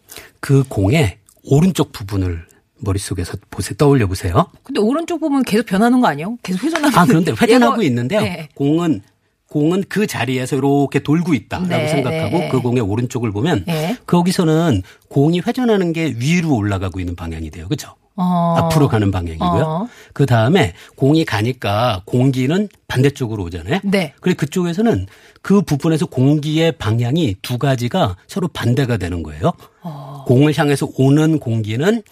그 0.40 0.64
공의 0.68 1.18
오른쪽 1.44 1.92
부분을 1.92 2.46
머릿속에서 2.78 3.36
보세요. 3.50 3.74
떠올려 3.76 4.06
보세요. 4.06 4.46
근데 4.62 4.80
오른쪽 4.80 5.20
부분 5.20 5.42
계속 5.42 5.66
변하는 5.66 6.00
거 6.00 6.08
아니에요? 6.08 6.38
계속 6.42 6.64
회전하고 6.64 6.98
아, 6.98 7.04
그런데 7.04 7.32
회전하고 7.32 7.82
있는데요. 7.82 8.20
네. 8.20 8.48
공은 8.54 9.02
공은 9.50 9.84
그 9.88 10.06
자리에서 10.06 10.56
이렇게 10.56 11.00
돌고 11.00 11.34
있다라고 11.34 11.68
네, 11.68 11.88
생각하고 11.88 12.38
네. 12.38 12.48
그 12.48 12.60
공의 12.60 12.80
오른쪽을 12.82 13.32
보면 13.32 13.64
네. 13.66 13.96
거기서는 14.06 14.82
공이 15.08 15.40
회전하는 15.40 15.92
게 15.92 16.14
위로 16.16 16.54
올라가고 16.54 17.00
있는 17.00 17.16
방향이 17.16 17.50
돼요. 17.50 17.66
그렇죠? 17.66 17.96
어. 18.14 18.54
앞으로 18.58 18.86
가는 18.86 19.10
방향이고요. 19.10 19.62
어. 19.62 19.88
그 20.12 20.24
다음에 20.26 20.74
공이 20.94 21.24
가니까 21.24 22.02
공기는 22.04 22.68
반대쪽으로 22.86 23.42
오잖아요. 23.44 23.80
네. 23.82 24.14
그리고 24.20 24.38
그쪽에서는 24.38 25.06
그 25.42 25.62
부분에서 25.62 26.06
공기의 26.06 26.72
방향이 26.72 27.36
두 27.42 27.58
가지가 27.58 28.16
서로 28.28 28.46
반대가 28.46 28.98
되는 28.98 29.24
거예요. 29.24 29.52
어. 29.82 30.24
공을 30.28 30.56
향해서 30.56 30.88
오는 30.96 31.40
공기는 31.40 32.02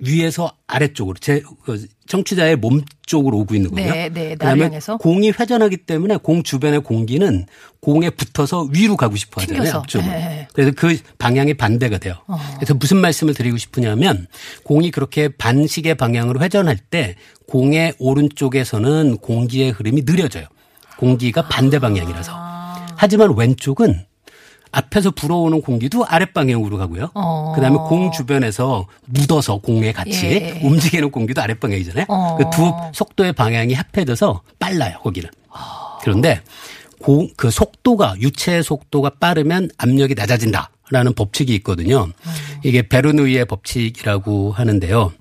위에서 0.00 0.52
아래쪽으로 0.66 1.16
제 1.20 1.42
그, 1.64 1.86
청취자의 2.08 2.56
몸 2.56 2.82
쪽으로 3.06 3.38
오고 3.38 3.54
있는 3.54 3.70
거예요. 3.70 3.92
네, 3.92 4.08
네, 4.08 4.30
그다음에 4.30 4.64
향해서. 4.64 4.96
공이 4.96 5.30
회전하기 5.30 5.78
때문에 5.78 6.16
공 6.16 6.42
주변의 6.42 6.82
공기는 6.82 7.46
공에 7.80 8.10
붙어서 8.10 8.68
위로 8.72 8.96
가고 8.96 9.14
싶어 9.16 9.40
하잖아요. 9.42 9.76
앞쪽으로. 9.76 10.10
네. 10.10 10.48
그래서 10.52 10.72
그 10.76 10.98
방향이 11.18 11.54
반대가 11.54 11.98
돼요. 11.98 12.16
어. 12.26 12.36
그래서 12.56 12.74
무슨 12.74 12.96
말씀을 12.96 13.34
드리고 13.34 13.56
싶으냐면 13.56 14.26
공이 14.64 14.90
그렇게 14.90 15.28
반식의 15.28 15.94
방향으로 15.94 16.40
회전할 16.40 16.76
때 16.76 17.14
공의 17.46 17.94
오른쪽에서는 17.98 19.18
공기의 19.18 19.70
흐름이 19.70 20.02
느려져요. 20.04 20.46
공기가 20.98 21.46
반대 21.48 21.78
방향이라서. 21.78 22.32
아. 22.34 22.86
하지만 22.96 23.36
왼쪽은 23.36 24.06
앞에서 24.74 25.10
불어오는 25.12 25.62
공기도 25.62 26.04
아랫방향으로 26.06 26.76
가고요. 26.78 27.10
어. 27.14 27.52
그다음에 27.54 27.76
공 27.88 28.10
주변에서 28.10 28.86
묻어서 29.06 29.58
공에 29.58 29.92
같이 29.92 30.26
예. 30.26 30.60
움직이는 30.62 31.10
공기도 31.10 31.40
아랫방향이잖아요. 31.42 32.06
어. 32.08 32.36
그두 32.36 32.72
속도의 32.92 33.32
방향이 33.34 33.74
합해져서 33.74 34.42
빨라요, 34.58 34.98
거기는. 35.02 35.30
그런데 36.02 36.40
공, 37.00 37.28
그 37.36 37.50
속도가 37.50 38.16
유체의 38.20 38.62
속도가 38.62 39.12
빠르면 39.20 39.70
압력이 39.78 40.14
낮아진다라는 40.14 41.14
법칙이 41.16 41.54
있거든요. 41.56 42.08
이게 42.64 42.82
베르누이의 42.88 43.44
법칙이라고 43.46 44.52
하는데요. 44.52 45.12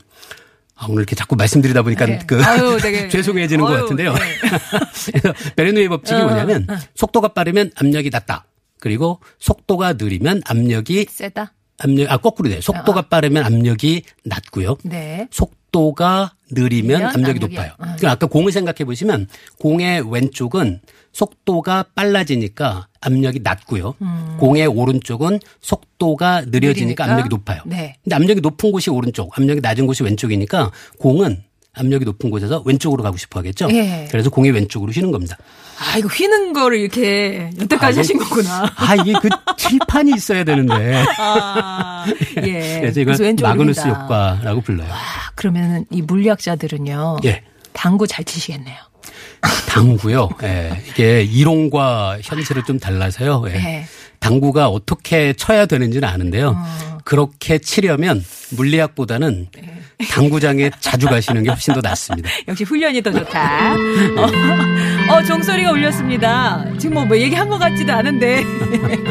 아, 0.75 0.86
오늘 0.89 1.01
이렇게 1.01 1.15
자꾸 1.15 1.36
말씀드리다 1.36 1.83
보니까 1.83 2.05
네. 2.05 2.19
그 2.25 2.43
아유, 2.43 2.77
되게- 2.81 3.07
죄송해지는 3.10 3.63
것 3.63 3.72
아유, 3.74 3.81
같은데요. 3.83 4.13
네. 4.13 4.19
그래서 5.13 5.33
베르누이의 5.55 5.88
법칙이 5.89 6.19
어, 6.19 6.25
뭐냐면 6.25 6.67
속도가 6.95 7.29
빠르면 7.29 7.72
압력이 7.75 8.10
낮다. 8.10 8.45
그리고 8.84 9.22
속도가 9.40 9.94
느리면 9.94 10.42
압력이 10.46 11.06
세다. 11.10 11.54
압력 11.78 12.12
아 12.12 12.18
거꾸로 12.18 12.50
돼요. 12.50 12.60
속도가 12.60 13.04
빠르면 13.04 13.46
압력이 13.46 14.04
낮고요. 14.25 14.75
네. 14.84 15.25
속도가 15.32 16.34
느리면 16.52 17.02
압력이 17.06 17.40
압력이- 17.40 17.50
높아요. 17.52 17.72
어. 17.72 17.75
그러니까 17.80 18.12
아까 18.12 18.28
공을 18.28 18.52
생각해 18.52 18.84
보시면 18.84 19.28
공의 19.58 20.02
왼쪽은 20.12 20.82
속도가 21.13 21.86
빨라지니까 21.96 22.90
압력이 23.00 23.40
낮고요. 23.42 23.96
공의 24.38 24.68
오른쪽은 24.68 25.40
속도가 25.62 26.42
느려지니까 26.48 27.06
느리니까? 27.06 27.06
압력이 27.06 27.30
높아요. 27.30 27.62
네. 27.66 27.96
근데 28.04 28.16
압력이 28.18 28.42
높은 28.42 28.74
곳이 28.74 28.90
오른쪽, 28.90 29.38
압력이 29.40 29.62
낮은 29.62 29.88
곳이 29.88 30.04
왼쪽이니까 30.04 30.72
공은 31.00 31.42
압력이 31.75 32.06
높은 32.06 32.30
곳에서 32.30 32.62
왼쪽으로 32.65 33.01
가고 33.03 33.18
싶어 33.18 33.39
하겠죠. 33.39 33.68
예. 33.72 34.08
그래서 34.12 34.30
공이 34.30 34.51
왼쪽으로 34.51 34.92
휘는 34.92 35.12
겁니다. 35.12 35.38
아, 35.80 35.98
이거 35.98 36.08
휘는 36.08 36.53
거를 36.53 36.80
이렇게 36.80 37.50
여태까지 37.60 37.98
아, 37.98 38.01
하신 38.01 38.20
거구나. 38.20 38.72
아, 38.75 38.96
이게 38.96 39.13
그 39.20 39.27
칠판이 39.58 40.12
있어야 40.15 40.44
되는데. 40.44 41.03
아, 41.18 42.06
예. 42.46 42.80
그래서 42.82 43.00
이걸 43.01 43.15
왼쪽으로 43.20 43.50
마그누스 43.50 43.82
휘다. 43.88 44.03
효과라고 44.03 44.62
불러요. 44.62 44.88
아, 44.92 45.32
그러면 45.34 45.86
이 45.89 46.01
물리학자들은요. 46.03 47.18
예. 47.25 47.44
당구 47.74 48.06
잘 48.06 48.24
치시겠네요. 48.24 48.77
당구요. 49.67 50.29
예. 50.43 50.81
이게 50.88 51.24
이론과 51.24 52.19
현실을 52.22 52.63
좀 52.63 52.79
달라서요. 52.79 53.43
예. 53.48 53.51
네. 53.53 53.86
당구가 54.19 54.69
어떻게 54.69 55.33
쳐야 55.33 55.65
되는지는 55.65 56.07
아는데요. 56.07 56.55
어. 56.55 56.98
그렇게 57.03 57.57
치려면 57.57 58.24
물리학보다는 58.51 59.48
네. 59.53 59.79
당구장에 60.10 60.72
자주 60.79 61.07
가시는 61.07 61.43
게 61.43 61.50
훨씬 61.50 61.74
더 61.74 61.81
낫습니다. 61.81 62.29
역시 62.48 62.63
훈련이 62.63 63.01
더 63.01 63.12
좋다. 63.12 63.74
어, 63.74 65.13
어, 65.13 65.24
종소리가 65.24 65.72
울렸습니다. 65.72 66.65
지금 66.77 66.95
뭐, 66.95 67.05
뭐 67.05 67.17
얘기한 67.17 67.50
것 67.50 67.57
같지도 67.57 67.91
않은데. 67.91 68.43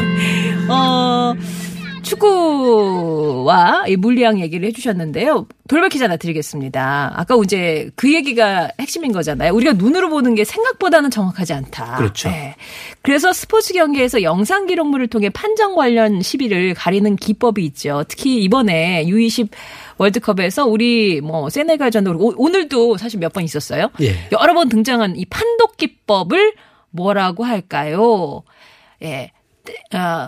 어, 0.67 1.33
축구와 2.03 3.85
이 3.87 3.95
물리학 3.95 4.39
얘기를 4.39 4.67
해주셨는데요. 4.67 5.47
돌발 5.67 5.89
퀴즈 5.89 6.03
하나 6.03 6.17
드리겠습니다. 6.17 7.13
아까 7.15 7.35
이제 7.43 7.89
그 7.95 8.13
얘기가 8.13 8.69
핵심인 8.79 9.11
거잖아요. 9.11 9.53
우리가 9.53 9.73
눈으로 9.73 10.09
보는 10.09 10.35
게 10.35 10.43
생각보다는 10.43 11.09
정확하지 11.09 11.53
않다. 11.53 11.95
그렇죠. 11.95 12.29
네. 12.29 12.55
그래서 13.01 13.33
스포츠 13.33 13.73
경기에서 13.73 14.21
영상 14.21 14.65
기록물을 14.67 15.07
통해 15.07 15.29
판정 15.29 15.75
관련 15.75 16.21
시비를 16.21 16.73
가리는 16.73 17.15
기법이 17.15 17.63
있죠. 17.65 18.03
특히 18.07 18.43
이번에 18.43 19.05
U20 19.05 19.49
월드컵에서 19.97 20.65
우리 20.65 21.21
뭐 21.21 21.49
세네갈전도 21.49 22.09
그렇고 22.11 22.27
오- 22.29 22.35
오늘도 22.45 22.97
사실 22.97 23.19
몇 23.19 23.33
번 23.33 23.43
있었어요. 23.43 23.89
예. 24.01 24.15
여러 24.31 24.53
번 24.53 24.69
등장한 24.69 25.15
이 25.15 25.25
판독 25.25 25.77
기법을 25.77 26.53
뭐라고 26.91 27.43
할까요? 27.45 28.43
예. 29.01 29.31
어, 29.95 30.27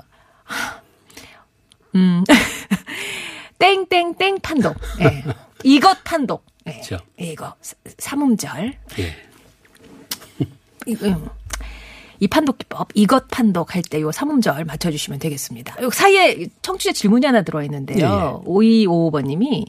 음. 1.95 2.23
땡땡땡 3.59 4.39
판독. 4.41 4.75
예. 5.01 5.23
이것 5.63 6.03
판독. 6.03 6.45
예. 6.67 6.71
그렇죠. 6.73 6.97
이거 7.17 7.53
사- 7.61 7.75
삼음절. 7.97 8.73
예. 8.99 9.15
이, 10.87 10.95
음. 11.03 11.25
이 12.19 12.27
판독 12.27 12.57
기법, 12.57 12.87
이것 12.93 13.27
판독 13.29 13.75
할 13.75 13.81
때 13.83 14.01
요 14.01 14.11
삼음절 14.11 14.65
맞춰주시면 14.65 15.19
되겠습니다. 15.19 15.81
요 15.83 15.89
사이에 15.89 16.47
청취자 16.61 16.91
질문이 16.93 17.25
하나 17.25 17.41
들어있는데요. 17.43 18.43
5255번님이 18.45 19.65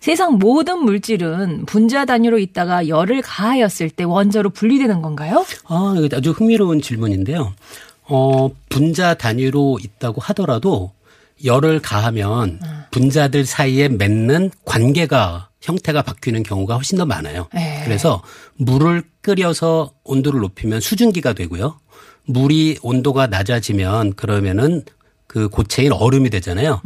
세상 0.00 0.38
모든 0.38 0.78
물질은 0.84 1.66
분자 1.66 2.04
단위로 2.06 2.38
있다가 2.38 2.88
열을 2.88 3.22
가하였을 3.22 3.90
때 3.90 4.04
원자로 4.04 4.50
분리되는 4.50 5.02
건가요? 5.02 5.44
아, 5.66 5.94
이거 5.98 6.16
아주 6.16 6.30
흥미로운 6.30 6.80
질문인데요. 6.80 7.52
어, 8.04 8.50
분자 8.70 9.14
단위로 9.14 9.78
있다고 9.82 10.20
하더라도 10.22 10.92
열을 11.44 11.80
가하면 11.80 12.60
분자들 12.90 13.46
사이에 13.46 13.88
맺는 13.88 14.50
관계가 14.64 15.48
형태가 15.60 16.02
바뀌는 16.02 16.42
경우가 16.42 16.76
훨씬 16.76 16.98
더 16.98 17.04
많아요. 17.04 17.48
네. 17.54 17.82
그래서 17.84 18.22
물을 18.56 19.02
끓여서 19.20 19.92
온도를 20.04 20.40
높이면 20.40 20.80
수증기가 20.80 21.32
되고요. 21.32 21.78
물이 22.24 22.78
온도가 22.82 23.26
낮아지면 23.26 24.14
그러면은 24.14 24.82
그 25.26 25.48
고체인 25.48 25.92
얼음이 25.92 26.30
되잖아요. 26.30 26.80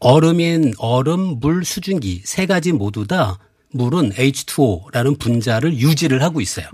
얼음인 0.00 0.74
얼음, 0.78 1.38
물, 1.40 1.64
수증기 1.64 2.22
세 2.24 2.46
가지 2.46 2.72
모두 2.72 3.06
다 3.06 3.38
물은 3.74 4.10
H2O라는 4.12 5.18
분자를 5.18 5.78
유지를 5.78 6.22
하고 6.22 6.40
있어요. 6.40 6.66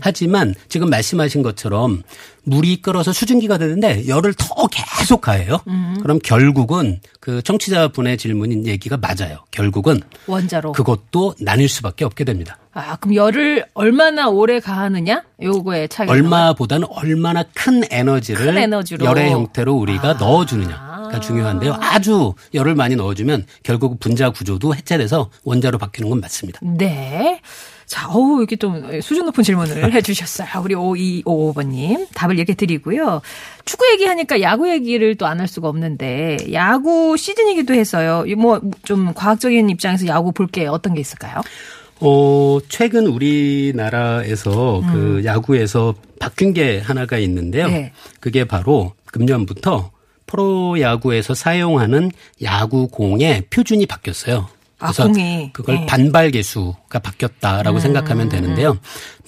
하지만 0.00 0.54
지금 0.68 0.90
말씀하신 0.90 1.42
것처럼 1.42 2.02
물이 2.48 2.82
끓어서 2.82 3.12
수증기가 3.12 3.58
되는데 3.58 4.06
열을 4.08 4.34
더 4.34 4.66
계속 4.68 5.20
가해요. 5.20 5.58
그럼 6.02 6.18
결국은 6.18 7.00
그 7.20 7.42
청취자분의 7.42 8.16
질문인 8.18 8.66
얘기가 8.66 8.96
맞아요. 8.96 9.38
결국은 9.50 10.00
원자로. 10.26 10.72
그것도 10.72 11.34
나뉠 11.40 11.68
수밖에 11.68 12.04
없게 12.04 12.24
됩니다. 12.24 12.58
아, 12.72 12.96
그럼 12.96 13.14
열을 13.16 13.66
얼마나 13.74 14.28
오래 14.28 14.60
가하느냐? 14.60 15.24
요거의 15.42 15.88
차이가. 15.88 16.12
얼마보다는 16.12 16.86
얼마나 16.90 17.42
큰 17.54 17.82
에너지를 17.90 18.44
큰 18.46 18.58
에너지로. 18.58 19.04
열의 19.04 19.30
형태로 19.32 19.74
우리가 19.74 20.14
넣어 20.14 20.46
주느냐 20.46 20.88
가 21.10 21.20
중요한데요. 21.20 21.76
아주 21.80 22.34
열을 22.52 22.74
많이 22.74 22.94
넣어주면 22.94 23.46
결국 23.62 23.98
분자 23.98 24.30
구조도 24.30 24.74
해체돼서 24.74 25.30
원자로 25.42 25.78
바뀌는 25.78 26.10
건 26.10 26.20
맞습니다. 26.20 26.60
네. 26.62 27.40
자, 27.88 28.06
어우, 28.10 28.38
이렇게 28.38 28.56
좀 28.56 29.00
수준 29.00 29.24
높은 29.26 29.42
질문을 29.42 29.90
해주셨어요. 29.94 30.48
우리 30.62 30.74
5255번님. 30.74 32.06
답을 32.14 32.38
얘기 32.38 32.54
드리고요. 32.54 33.22
축구 33.64 33.88
얘기하니까 33.92 34.40
야구 34.42 34.68
얘기를 34.70 35.14
또 35.16 35.26
안 35.26 35.40
할 35.40 35.48
수가 35.48 35.68
없는데, 35.68 36.36
야구 36.52 37.16
시즌이기도 37.16 37.72
해서요. 37.74 38.24
뭐, 38.36 38.60
좀 38.84 39.12
과학적인 39.14 39.70
입장에서 39.70 40.06
야구 40.06 40.32
볼 40.32 40.48
게 40.48 40.66
어떤 40.66 40.94
게 40.94 41.00
있을까요? 41.00 41.40
어, 42.00 42.58
최근 42.68 43.06
우리나라에서 43.06 44.82
그 44.92 45.22
야구에서 45.24 45.94
바뀐 46.20 46.52
게 46.54 46.78
하나가 46.78 47.18
있는데요. 47.18 47.66
음. 47.66 47.70
네. 47.72 47.92
그게 48.20 48.44
바로 48.44 48.92
금년부터 49.06 49.90
프로야구에서 50.26 51.34
사용하는 51.34 52.10
야구공의 52.42 53.44
표준이 53.50 53.86
바뀌었어요. 53.86 54.48
아, 54.78 54.92
그래서 54.92 55.04
공이. 55.04 55.50
그걸 55.52 55.74
네. 55.74 55.80
음. 55.82 55.86
반발 55.86 56.30
개수가 56.30 56.98
바뀌었다라고 56.98 57.80
생각하면 57.80 58.28
되는데요. 58.28 58.78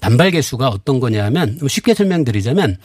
반발 0.00 0.30
개수가 0.30 0.68
어떤 0.68 1.00
거냐면 1.00 1.58
쉽게 1.68 1.94
설명드리자면 1.94 2.76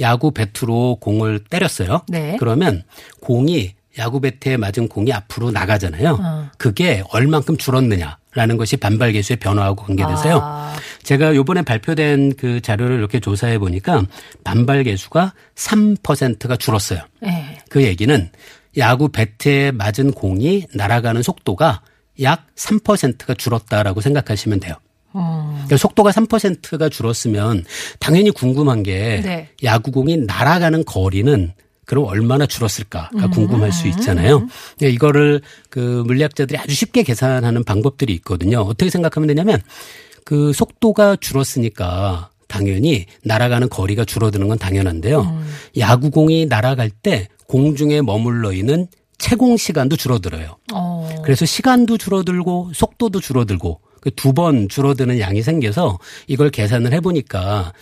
야구 0.00 0.32
배트로 0.32 0.96
공을 0.96 1.40
때렸어요. 1.50 2.02
네. 2.08 2.36
그러면 2.38 2.82
공이 3.20 3.74
야구 3.98 4.20
배트에 4.20 4.56
맞은 4.56 4.88
공이 4.88 5.12
앞으로 5.12 5.50
나가잖아요. 5.50 6.18
어. 6.20 6.50
그게 6.58 7.04
얼만큼 7.10 7.56
줄었느냐 7.56 8.18
라는 8.32 8.56
것이 8.56 8.76
반발 8.76 9.12
개수의 9.12 9.36
변화하고 9.36 9.84
관계돼서요. 9.84 10.40
아. 10.42 10.74
제가 11.04 11.36
요번에 11.36 11.62
발표된 11.62 12.34
그 12.36 12.60
자료를 12.60 12.98
이렇게 12.98 13.20
조사해 13.20 13.58
보니까 13.58 14.04
반발 14.42 14.82
개수가 14.82 15.32
3%가 15.54 16.56
줄었어요. 16.56 17.00
네. 17.20 17.58
그 17.68 17.84
얘기는 17.84 18.30
야구 18.76 19.10
배트에 19.10 19.70
맞은 19.70 20.10
공이 20.12 20.66
날아가는 20.74 21.22
속도가 21.22 21.82
약 22.22 22.46
3%가 22.56 23.34
줄었다라고 23.34 24.00
생각하시면 24.00 24.60
돼요. 24.60 24.74
어. 25.12 25.52
그러니까 25.52 25.76
속도가 25.76 26.10
3%가 26.10 26.88
줄었으면 26.88 27.64
당연히 28.00 28.30
궁금한 28.30 28.82
게 28.82 29.20
네. 29.24 29.48
야구공이 29.62 30.18
날아가는 30.18 30.84
거리는 30.84 31.52
그럼 31.86 32.06
얼마나 32.06 32.44
음. 32.44 32.48
줄었을까가 32.48 33.28
궁금할 33.28 33.70
수 33.70 33.88
있잖아요. 33.88 34.46
근데 34.78 34.90
이거를 34.90 35.42
그 35.70 36.02
물리학자들이 36.06 36.58
아주 36.58 36.74
쉽게 36.74 37.02
계산하는 37.02 37.62
방법들이 37.64 38.12
있거든요. 38.14 38.60
어떻게 38.60 38.90
생각하면 38.90 39.26
되냐면 39.28 39.60
그 40.24 40.52
속도가 40.52 41.16
줄었으니까 41.16 42.30
당연히 42.48 43.06
날아가는 43.24 43.68
거리가 43.68 44.04
줄어드는 44.04 44.48
건 44.48 44.58
당연한데요. 44.58 45.20
음. 45.20 45.54
야구공이 45.76 46.46
날아갈 46.46 46.90
때 46.90 47.28
공중에 47.46 48.00
머물러 48.00 48.52
있는 48.52 48.88
채공 49.24 49.56
시간도 49.56 49.96
줄어들어요. 49.96 50.56
어. 50.74 51.08
그래서 51.24 51.46
시간도 51.46 51.96
줄어들고 51.98 52.72
속도도 52.74 53.20
줄어들고 53.20 53.80
그 54.02 54.10
두 54.10 54.34
번 54.34 54.68
줄어드는 54.68 55.18
양이 55.18 55.40
생겨서 55.42 55.98
이걸 56.26 56.50
계산을 56.50 56.92
해보니까 56.92 57.72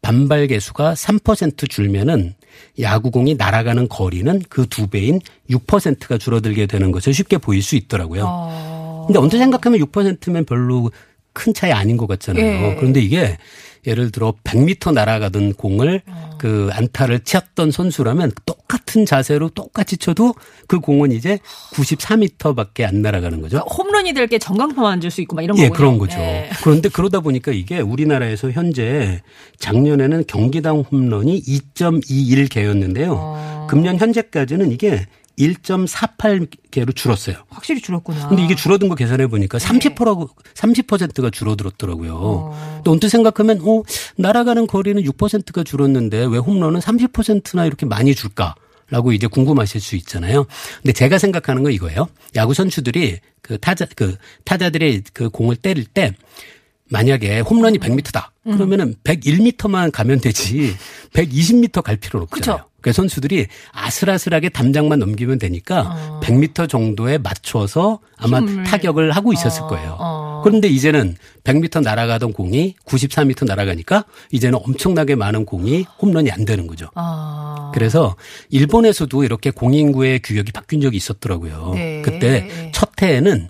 반발 0.00 0.46
개수가 0.46 0.94
3% 0.94 1.68
줄면은 1.68 2.34
야구공이 2.80 3.34
날아가는 3.34 3.88
거리는 3.88 4.42
그 4.48 4.66
두 4.66 4.86
배인 4.86 5.20
6%가 5.50 6.18
줄어들게 6.18 6.66
되는 6.66 6.92
것을 6.92 7.12
쉽게 7.14 7.38
보일 7.38 7.62
수 7.62 7.74
있더라고요. 7.74 8.24
어. 8.26 9.04
근데 9.08 9.18
언뜻 9.18 9.38
생각하면 9.38 9.80
6%면 9.80 10.44
별로 10.44 10.90
큰 11.32 11.54
차이 11.54 11.72
아닌 11.72 11.96
것 11.96 12.06
같잖아요. 12.06 12.44
예. 12.44 12.74
그런데 12.76 13.00
이게 13.00 13.36
예를 13.84 14.12
들어 14.12 14.32
100m 14.44 14.92
날아가던 14.92 15.54
공을 15.54 16.02
어. 16.06 16.30
그 16.38 16.70
안타를 16.72 17.20
치었던 17.20 17.72
선수라면 17.72 18.30
똑같은 18.46 19.04
자세로 19.04 19.48
똑같이 19.48 19.96
쳐도 19.96 20.34
그 20.68 20.78
공은 20.78 21.10
이제 21.10 21.38
94m밖에 21.74 22.84
안 22.84 23.02
날아가는 23.02 23.40
거죠. 23.40 23.58
홈런이 23.58 24.12
될 24.14 24.28
게 24.28 24.38
전광판 24.38 24.82
만들 24.84 25.10
수 25.10 25.20
있고 25.22 25.34
막 25.34 25.42
이런 25.42 25.58
예, 25.58 25.68
거군요. 25.68 25.76
그런 25.76 25.98
거죠. 25.98 26.16
네. 26.18 26.48
그런데 26.62 26.88
그러다 26.88 27.18
보니까 27.20 27.50
이게 27.50 27.80
우리나라에서 27.80 28.52
현재 28.52 29.20
작년에는 29.58 30.24
경기당 30.28 30.84
홈런이 30.90 31.42
2.21개였는데요. 31.42 33.08
어. 33.10 33.66
금년 33.68 33.98
현재까지는 33.98 34.70
이게 34.70 35.06
1.48개로 35.38 36.94
줄었어요. 36.94 37.36
확실히 37.48 37.80
줄었구나. 37.80 38.28
근데 38.28 38.44
이게 38.44 38.54
줄어든 38.54 38.88
거 38.88 38.94
계산해 38.94 39.26
보니까 39.28 39.58
네. 39.58 39.66
30%라고 39.66 40.28
30%가 40.54 41.30
줄어들었더라고요. 41.30 42.14
어. 42.14 42.80
또 42.84 42.92
언뜻 42.92 43.08
생각하면 43.08 43.60
어 43.62 43.82
날아가는 44.16 44.66
거리는 44.66 45.02
6%가 45.02 45.64
줄었는데 45.64 46.26
왜 46.26 46.38
홈런은 46.38 46.80
30%나 46.80 47.66
이렇게 47.66 47.86
많이 47.86 48.14
줄까? 48.14 48.54
라고 48.90 49.12
이제 49.12 49.26
궁금하실 49.26 49.80
수 49.80 49.96
있잖아요. 49.96 50.44
근데 50.82 50.92
제가 50.92 51.16
생각하는 51.16 51.62
건 51.62 51.72
이거예요. 51.72 52.08
야구 52.36 52.52
선수들이 52.52 53.20
그 53.40 53.56
타자, 53.58 53.86
그 53.96 54.16
타자들이 54.44 55.02
그 55.14 55.30
공을 55.30 55.56
때릴 55.56 55.86
때 55.86 56.12
만약에 56.90 57.40
홈런이 57.40 57.78
100m다. 57.78 58.26
그러면은 58.44 58.94
101m만 59.02 59.92
가면 59.92 60.20
되지 60.20 60.74
120m 61.14 61.82
갈 61.82 61.96
필요는 61.96 62.24
없잖아요. 62.30 62.58
그쵸. 62.58 62.68
그 62.82 62.92
선수들이 62.92 63.46
아슬아슬하게 63.72 64.50
담장만 64.50 64.98
넘기면 64.98 65.38
되니까 65.38 66.20
100m 66.22 66.68
정도에 66.68 67.18
맞춰서 67.18 68.00
아마 68.16 68.40
힘을. 68.40 68.64
타격을 68.64 69.12
하고 69.12 69.32
있었을 69.32 69.62
어, 69.62 69.66
거예요. 69.68 69.96
어. 69.98 70.42
그런데 70.44 70.68
이제는 70.68 71.16
100m 71.44 71.82
날아가던 71.82 72.32
공이 72.32 72.74
94m 72.84 73.46
날아가니까 73.46 74.04
이제는 74.30 74.58
엄청나게 74.62 75.14
많은 75.14 75.44
공이 75.44 75.86
홈런이 76.00 76.30
안 76.30 76.44
되는 76.44 76.66
거죠. 76.66 76.88
아. 76.94 77.70
그래서 77.74 78.16
일본에서도 78.50 79.24
이렇게 79.24 79.50
공인구의 79.50 80.20
규격이 80.20 80.52
바뀐 80.52 80.80
적이 80.80 80.96
있었더라고요. 80.96 81.72
네. 81.74 82.02
그때 82.04 82.70
첫 82.72 82.90
해에는 83.00 83.48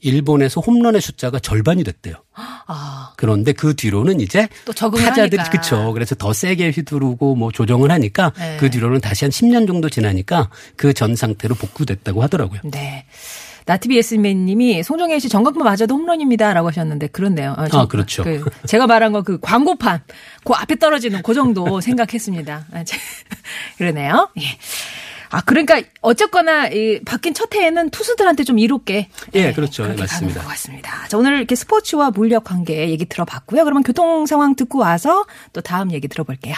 일본에서 0.00 0.60
홈런의 0.60 1.00
숫자가 1.00 1.38
절반이 1.40 1.82
됐대요. 1.84 2.14
아. 2.34 3.12
그런데 3.16 3.52
그 3.52 3.74
뒤로는 3.74 4.20
이제 4.20 4.48
타자들이 4.64 5.36
하니까. 5.38 5.50
그쵸. 5.50 5.92
그래서 5.92 6.14
더 6.14 6.32
세게 6.32 6.70
휘두르고 6.70 7.34
뭐 7.34 7.50
조정을 7.50 7.90
하니까 7.90 8.32
네. 8.38 8.56
그 8.60 8.70
뒤로는 8.70 9.00
다시 9.00 9.24
한 9.24 9.30
10년 9.30 9.66
정도 9.66 9.88
지나니까 9.90 10.50
그 10.76 10.92
전 10.92 11.16
상태로 11.16 11.54
복구됐다고 11.56 12.22
하더라고요. 12.22 12.60
네. 12.64 13.06
나트비에스맨님이 13.66 14.82
송정혜 14.82 15.18
씨 15.18 15.28
정각만 15.28 15.62
맞아도 15.64 15.94
홈런입니다라고 15.94 16.68
하셨는데 16.68 17.08
그렇네요. 17.08 17.54
아, 17.58 17.86
그렇죠. 17.86 18.24
그 18.24 18.44
제가 18.66 18.86
말한 18.86 19.12
거그 19.12 19.40
광고판 19.40 20.00
그 20.44 20.54
앞에 20.54 20.76
떨어지는 20.76 21.22
그 21.22 21.34
정도 21.34 21.80
생각했습니다. 21.82 22.66
아, 22.72 22.84
제- 22.84 22.96
그러네요. 23.76 24.30
예. 24.40 24.44
아 25.30 25.42
그러니까 25.42 25.82
어쨌거나 26.00 26.68
이 26.68 27.00
바뀐 27.04 27.34
첫 27.34 27.54
해에는 27.54 27.90
투수들한테 27.90 28.44
좀 28.44 28.58
이롭게 28.58 29.08
예, 29.34 29.52
그렇죠. 29.52 29.82
그렇게 29.84 30.00
맞습니다. 30.02 30.42
같습니다. 30.42 31.08
자 31.08 31.18
오늘 31.18 31.36
이렇게 31.36 31.54
스포츠와 31.54 32.10
물리학 32.10 32.44
관계 32.44 32.88
얘기 32.90 33.04
들어봤고요. 33.04 33.64
그러면 33.64 33.82
교통 33.82 34.26
상황 34.26 34.54
듣고 34.56 34.78
와서 34.78 35.26
또 35.52 35.60
다음 35.60 35.92
얘기 35.92 36.08
들어볼게요. 36.08 36.54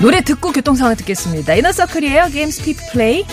노래 0.00 0.20
듣고 0.20 0.50
교통 0.50 0.74
상황 0.74 0.96
듣겠습니다. 0.96 1.54
이너서클이에요. 1.54 2.26
게임 2.32 2.50
스피드 2.50 2.90
플레이. 2.92 3.24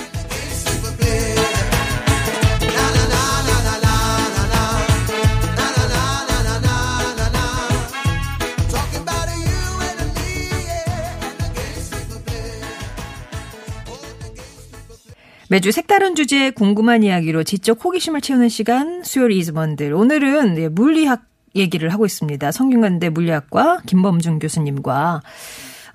매주 15.52 15.72
색다른 15.72 16.14
주제에 16.14 16.52
궁금한 16.52 17.02
이야기로 17.02 17.44
지적 17.44 17.84
호기심을 17.84 18.22
채우는 18.22 18.50
시간 18.50 19.04
수요일 19.04 19.32
이즈번들. 19.32 19.94
오늘은 19.96 20.60
예, 20.60 20.68
물리학 20.68 21.24
얘기를 21.56 21.90
하고 21.90 22.06
있습니다. 22.06 22.52
성균관대 22.52 23.10
물리학과 23.10 23.82
김범중 23.88 24.38
교수님과 24.38 25.24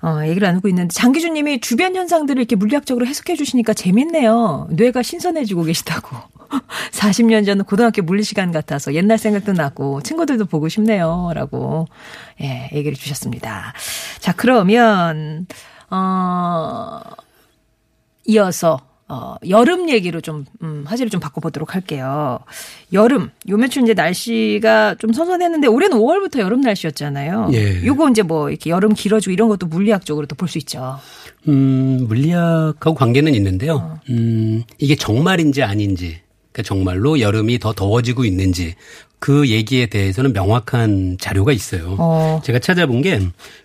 어, 0.01 0.19
얘기를 0.25 0.45
나누고 0.45 0.67
있는데 0.67 0.93
장기준 0.93 1.35
님이 1.35 1.61
주변 1.61 1.95
현상들을 1.95 2.37
이렇게 2.41 2.57
물리학적으로 2.57 3.05
해석해 3.07 3.37
주시니까 3.37 3.73
재밌네요. 3.73 4.67
뇌가 4.71 5.01
신선해지고 5.01 5.63
계시다고. 5.63 6.17
40년 6.91 7.45
전 7.45 7.63
고등학교 7.63 8.01
물리 8.01 8.23
시간 8.23 8.51
같아서 8.51 8.93
옛날 8.93 9.17
생각도 9.17 9.53
나고 9.53 10.01
친구들도 10.01 10.47
보고 10.47 10.67
싶네요. 10.67 11.31
라고 11.33 11.87
예, 12.41 12.69
얘기를 12.73 12.97
주셨습니다. 12.97 13.71
자, 14.19 14.33
그러면 14.33 15.47
어 15.89 16.99
이어서 18.25 18.94
어, 19.07 19.35
여름 19.47 19.89
얘기로 19.89 20.21
좀, 20.21 20.45
음, 20.63 20.83
화제를 20.87 21.11
좀 21.11 21.19
바꿔보도록 21.19 21.75
할게요. 21.75 22.39
여름, 22.91 23.29
요 23.49 23.57
며칠 23.57 23.83
이제 23.83 23.93
날씨가 23.93 24.95
좀 24.95 25.13
선선했는데, 25.13 25.67
올해는 25.67 25.97
5월부터 25.97 26.39
여름 26.39 26.61
날씨였잖아요. 26.61 27.49
예. 27.53 27.85
요거 27.85 28.09
이제 28.09 28.23
뭐, 28.23 28.49
이렇게 28.49 28.71
여름 28.71 28.93
길어지고 28.93 29.31
이런 29.31 29.47
것도 29.47 29.67
물리학적으로 29.67 30.25
또볼수 30.25 30.57
있죠. 30.59 30.99
음, 31.47 32.05
물리학하고 32.07 32.95
관계는 32.95 33.35
있는데요. 33.35 33.75
어. 33.75 33.99
음, 34.09 34.63
이게 34.79 34.95
정말인지 34.95 35.61
아닌지, 35.61 36.21
그러니까 36.51 36.67
정말로 36.67 37.19
여름이 37.19 37.59
더 37.59 37.73
더워지고 37.73 38.25
있는지 38.25 38.73
그 39.25 39.49
얘기에 39.49 39.87
대해서는 39.87 40.33
명확한 40.33 41.17
자료가 41.19 41.51
있어요. 41.51 41.95
어. 41.97 42.39
제가 42.43 42.59
찾아본 42.59 43.01
게 43.01 43.19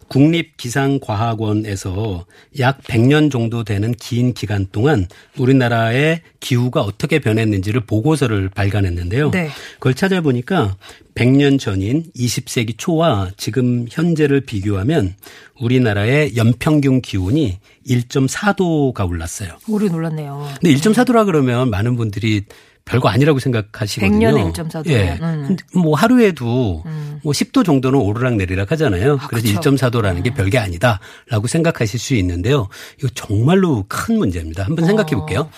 국립기상과학원에서 0.08 2.24
약 2.60 2.82
100년 2.84 3.30
정도 3.30 3.62
되는 3.62 3.92
긴 3.92 4.32
기간 4.32 4.66
동안 4.72 5.06
우리나라의 5.36 6.22
기후가 6.40 6.80
어떻게 6.80 7.18
변했는지를 7.18 7.82
보고서를 7.82 8.48
발간했는데요. 8.48 9.32
네. 9.32 9.50
그걸 9.74 9.92
찾아보니까 9.92 10.78
100년 11.14 11.60
전인 11.60 12.04
20세기 12.16 12.78
초와 12.78 13.32
지금 13.36 13.84
현재를 13.90 14.40
비교하면 14.40 15.14
우리나라의 15.60 16.38
연평균 16.38 17.02
기온이 17.02 17.58
1.4도가 17.86 19.06
올랐어요. 19.06 19.58
오래 19.68 19.88
놀랐네요. 19.88 20.48
근데 20.58 20.74
1.4도라 20.74 21.26
그러면 21.26 21.68
많은 21.68 21.96
분들이 21.96 22.44
별거 22.90 23.08
아니라고 23.08 23.38
생각하시거든요. 23.38 24.30
100년에 24.30 24.52
1.4도. 24.52 24.90
예. 24.90 25.18
음. 25.22 25.44
근데 25.46 25.64
뭐 25.74 25.94
하루에도 25.96 26.82
뭐 27.22 27.32
10도 27.32 27.64
정도는 27.64 27.98
오르락 27.98 28.34
내리락 28.36 28.72
하잖아요. 28.72 29.18
아, 29.20 29.26
그래서 29.28 29.46
그쵸. 29.46 29.70
1.4도라는 29.70 30.24
게 30.24 30.34
별게 30.34 30.58
아니다라고 30.58 31.46
생각하실 31.46 32.00
수 32.00 32.14
있는데요. 32.16 32.68
이거 32.98 33.08
정말로 33.14 33.84
큰 33.88 34.18
문제입니다. 34.18 34.64
한번 34.64 34.86
생각해 34.86 35.10
볼게요. 35.10 35.40
어. 35.40 35.50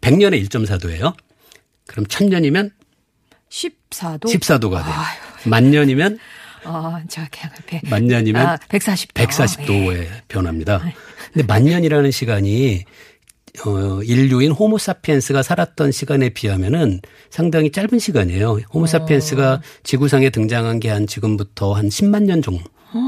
100년에 0.00 0.42
1.4도예요. 0.48 1.14
그럼 1.86 2.04
1000년이면 2.06 2.70
14도? 3.50 4.24
14도가 4.26 4.84
돼요. 4.84 4.94
아유. 4.94 5.18
만 5.44 5.70
년이면 5.70 6.18
어, 6.64 6.98
자, 7.08 7.28
그냥 7.30 7.50
배. 7.66 7.80
만 7.88 8.06
년이면 8.06 8.44
아, 8.46 8.56
140도. 8.56 9.12
140도에 9.14 10.08
변합니다. 10.28 10.82
근데 11.32 11.46
만 11.46 11.64
년이라는 11.64 12.10
시간이 12.10 12.84
어, 13.64 14.02
인류인 14.02 14.52
호모사피엔스가 14.52 15.42
살았던 15.42 15.92
시간에 15.92 16.28
비하면은 16.30 17.00
상당히 17.30 17.70
짧은 17.70 17.98
시간이에요. 17.98 18.58
호모사피엔스가 18.74 19.62
지구상에 19.82 20.30
등장한 20.30 20.80
게 20.80 20.88
한 20.90 21.06
지금부터 21.06 21.72
한 21.74 21.88
10만 21.88 22.24
년 22.24 22.42
정도. 22.42 22.62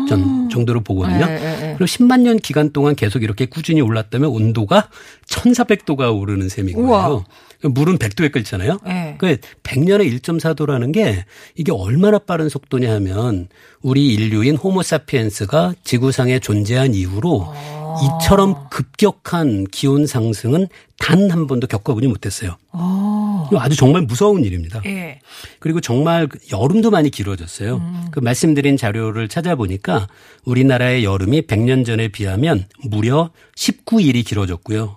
전 0.07 0.51
정도로 0.51 0.83
보거든요. 0.83 1.25
네, 1.25 1.39
네, 1.39 1.57
네. 1.61 1.75
그리고 1.79 1.85
10만 1.87 2.21
년 2.21 2.37
기간 2.37 2.73
동안 2.73 2.95
계속 2.95 3.23
이렇게 3.23 3.47
꾸준히 3.47 3.81
올랐다면 3.81 4.29
온도가 4.29 4.91
1,400도가 5.31 6.15
오르는 6.15 6.51
셈인 6.51 6.75
거예요. 6.75 6.89
우와. 6.89 7.25
물은 7.63 7.97
100도에 7.99 8.31
끓잖아요. 8.31 8.79
네. 8.85 9.15
그 9.19 9.37
100년에 9.63 10.21
1.4도라는 10.21 10.93
게 10.93 11.25
이게 11.55 11.73
얼마나 11.73 12.19
빠른 12.19 12.49
속도냐 12.51 12.93
하면 12.97 13.49
우리 13.81 14.13
인류인 14.13 14.57
호모사피엔스가 14.57 15.75
지구상에 15.85 16.39
존재한 16.41 16.93
이후로 16.95 17.55
이처럼 18.03 18.69
급격한 18.71 19.67
기온 19.71 20.07
상승은 20.07 20.69
단 20.99 21.31
한 21.31 21.47
번도 21.47 21.67
겪어보지 21.69 22.07
못했어요. 22.09 22.57
어. 22.73 23.49
이거 23.51 23.61
아주 23.61 23.77
정말 23.77 24.03
무서운 24.03 24.45
일입니다. 24.45 24.83
예. 24.87 25.21
그리고 25.59 25.81
정말 25.81 26.27
그 26.27 26.39
여름도 26.53 26.91
많이 26.91 27.11
길어졌어요. 27.11 27.81
그 28.11 28.21
말씀드린 28.21 28.77
자료를 28.77 29.29
찾아보니까 29.29 30.09
우리나라의 30.45 31.05
여름이 31.05 31.43
100년 31.43 31.87
전에 31.87 32.09
비하면 32.09 32.67
무려 32.85 33.31
19일이 33.57 34.25
길어졌고요. 34.27 34.97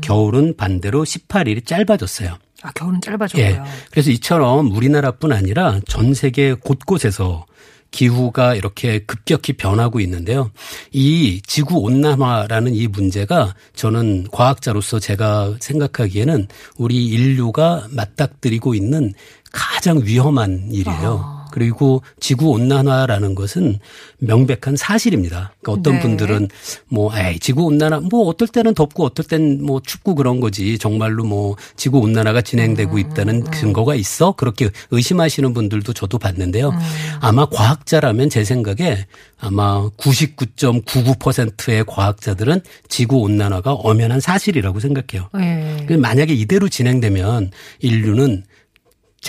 겨울은 0.00 0.56
반대로 0.56 1.04
18일이 1.04 1.66
짧아졌어요. 1.66 2.36
아, 2.62 2.72
겨울은 2.72 3.00
짧아졌고요. 3.00 3.44
예. 3.44 3.60
그래서 3.90 4.10
이처럼 4.10 4.70
우리나라뿐 4.72 5.32
아니라 5.32 5.80
전 5.88 6.14
세계 6.14 6.54
곳곳에서 6.54 7.46
기후가 7.90 8.54
이렇게 8.54 9.00
급격히 9.00 9.54
변하고 9.54 10.00
있는데요. 10.00 10.50
이 10.92 11.40
지구 11.46 11.78
온난화라는 11.78 12.74
이 12.74 12.86
문제가 12.86 13.54
저는 13.74 14.28
과학자로서 14.30 14.98
제가 14.98 15.56
생각하기에는 15.60 16.48
우리 16.76 17.06
인류가 17.06 17.86
맞닥뜨리고 17.90 18.74
있는 18.74 19.12
가장 19.52 20.00
위험한 20.04 20.68
일이에요. 20.70 21.37
그리고 21.52 22.02
지구 22.20 22.50
온난화라는 22.50 23.34
것은 23.34 23.78
명백한 24.18 24.76
사실입니다. 24.76 25.52
그러니까 25.60 25.80
어떤 25.80 25.94
네. 25.94 26.00
분들은 26.00 26.48
뭐 26.88 27.16
에이 27.16 27.38
지구 27.38 27.64
온난화 27.64 28.00
뭐 28.10 28.26
어떨 28.26 28.48
때는 28.48 28.74
덥고 28.74 29.04
어떨 29.04 29.26
땐 29.26 29.58
뭐 29.60 29.80
춥고 29.80 30.14
그런 30.14 30.40
거지 30.40 30.78
정말로 30.78 31.24
뭐 31.24 31.56
지구 31.76 31.98
온난화가 31.98 32.42
진행되고 32.42 32.98
있다는 32.98 33.44
근거가 33.44 33.94
있어 33.94 34.32
그렇게 34.32 34.70
의심하시는 34.90 35.54
분들도 35.54 35.92
저도 35.92 36.18
봤는데요. 36.18 36.72
아마 37.20 37.46
과학자라면 37.46 38.30
제 38.30 38.44
생각에 38.44 39.06
아마 39.40 39.88
99.99%의 39.90 41.84
과학자들은 41.86 42.62
지구 42.88 43.18
온난화가 43.18 43.72
엄연한 43.72 44.20
사실이라고 44.20 44.80
생각해요. 44.80 45.28
예. 45.38 45.84
그 45.86 45.92
만약에 45.92 46.32
이대로 46.34 46.68
진행되면 46.68 47.50
인류는 47.80 48.44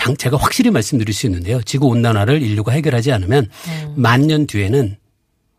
장, 0.00 0.16
제가 0.16 0.38
확실히 0.38 0.70
말씀드릴 0.70 1.12
수 1.14 1.26
있는데요. 1.26 1.62
지구 1.62 1.88
온난화를 1.88 2.40
인류가 2.40 2.72
해결하지 2.72 3.12
않으면 3.12 3.50
만년 3.96 4.46
뒤에는 4.46 4.96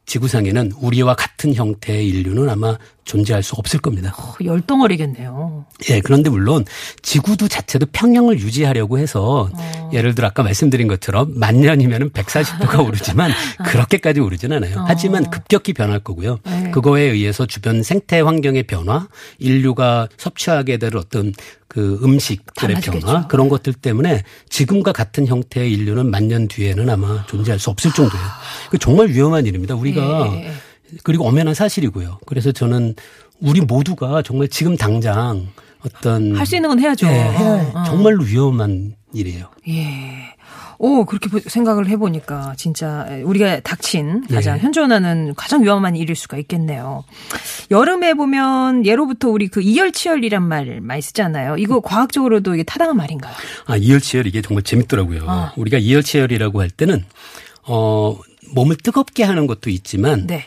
지구상에는 0.08 0.72
우리와 0.82 1.16
같은 1.16 1.54
형태의 1.54 2.08
인류는 2.08 2.50
아마 2.50 2.80
존재할 3.12 3.44
수 3.44 3.56
없을 3.58 3.82
겁니다. 3.82 4.16
어, 4.18 4.36
열덩어리겠네요. 4.42 5.66
예, 5.90 6.00
그런데 6.00 6.30
물론 6.30 6.64
지구도 7.02 7.50
자체도 7.50 7.88
평형을 7.92 8.40
유지하려고 8.40 9.00
해서 9.00 9.50
어. 9.54 9.90
예를 9.92 10.16
들어 10.16 10.28
아까 10.28 10.44
말씀드린 10.44 10.88
것처럼 10.88 11.38
만 11.38 11.60
년이면은 11.60 12.12
140도가 12.12 12.80
오르지만 12.88 13.32
그렇게까지 13.66 14.22
오르진 14.22 14.54
않아요. 14.54 14.86
하지만 14.88 15.30
급격히 15.30 15.74
변할 15.74 16.00
거고요. 16.00 16.40
어. 16.46 16.50
네. 16.50 16.72
그거에 16.72 17.02
의해서 17.02 17.46
주변 17.46 17.84
생태 17.84 18.22
환경의 18.22 18.64
변화, 18.64 19.10
인류가 19.40 20.08
섭취하게 20.16 20.78
될 20.78 20.96
어떤 20.96 21.34
그 21.68 22.00
음식들의. 22.04 22.78
변화 22.82 23.28
그런 23.28 23.50
것들 23.50 23.74
때문에 23.74 24.24
지금과 24.50 24.94
같은 24.94 25.28
형태의 25.28 25.72
인류는 25.72 26.10
만년 26.10 26.48
뒤에는 26.48 26.90
아마 26.90 27.26
존재할 27.28 27.60
수 27.60 27.70
없을 27.70 27.92
정도예요. 27.92 28.26
그 28.70 28.78
정말 28.78 29.10
위험한 29.10 29.46
일입니다. 29.46 29.76
우리가 29.76 30.30
예, 30.34 30.46
예. 30.48 30.52
그리고 31.04 31.28
엄연한 31.28 31.54
사실이고요. 31.54 32.20
그래서 32.26 32.52
저는 32.52 32.96
우리 33.40 33.62
모두가 33.62 34.22
정말 34.22 34.48
지금 34.48 34.76
당장 34.78 35.48
어떤 35.86 36.36
할 36.36 36.46
수 36.46 36.56
있는 36.56 36.70
건 36.70 36.80
해야죠. 36.80 37.08
예, 37.08 37.12
해야- 37.12 37.40
어, 37.40 37.72
어. 37.74 37.84
정말로 37.86 38.24
위험한 38.24 38.96
일이에요. 39.14 39.48
예. 39.70 40.36
오, 40.84 41.06
그렇게 41.06 41.30
보- 41.30 41.40
생각을 41.40 41.88
해보니까 41.90 42.56
진짜 42.58 43.06
우리가 43.24 43.60
닥친 43.60 44.26
가장 44.28 44.56
네. 44.56 44.62
현존하는 44.62 45.34
가장 45.36 45.64
위험한 45.64 45.96
일일 45.96 46.16
수가 46.16 46.38
있겠네요. 46.38 47.04
여름에 47.70 48.16
보면 48.16 48.86
예로부터 48.86 49.30
우리 49.30 49.48
그 49.48 49.62
이열치열이란 49.62 50.42
말 50.42 50.82
많이 50.82 51.02
쓰잖아요. 51.04 51.58
이거 51.58 51.82
과학적으로도 51.82 52.56
이게 52.56 52.64
타당한 52.64 52.98
말인가요? 52.98 53.34
아, 53.68 53.78
이열치열 53.78 54.26
이게 54.26 54.42
정말 54.42 54.64
재밌더라고요. 54.64 55.26
아. 55.28 55.54
우리가 55.56 55.78
이열치열이라고 55.78 56.62
할 56.62 56.70
때는 56.72 57.06
어 57.68 58.18
몸을 58.56 58.78
뜨겁게 58.78 59.24
하는 59.24 59.46
것도 59.46 59.70
있지만 59.70 60.26
네. 60.26 60.46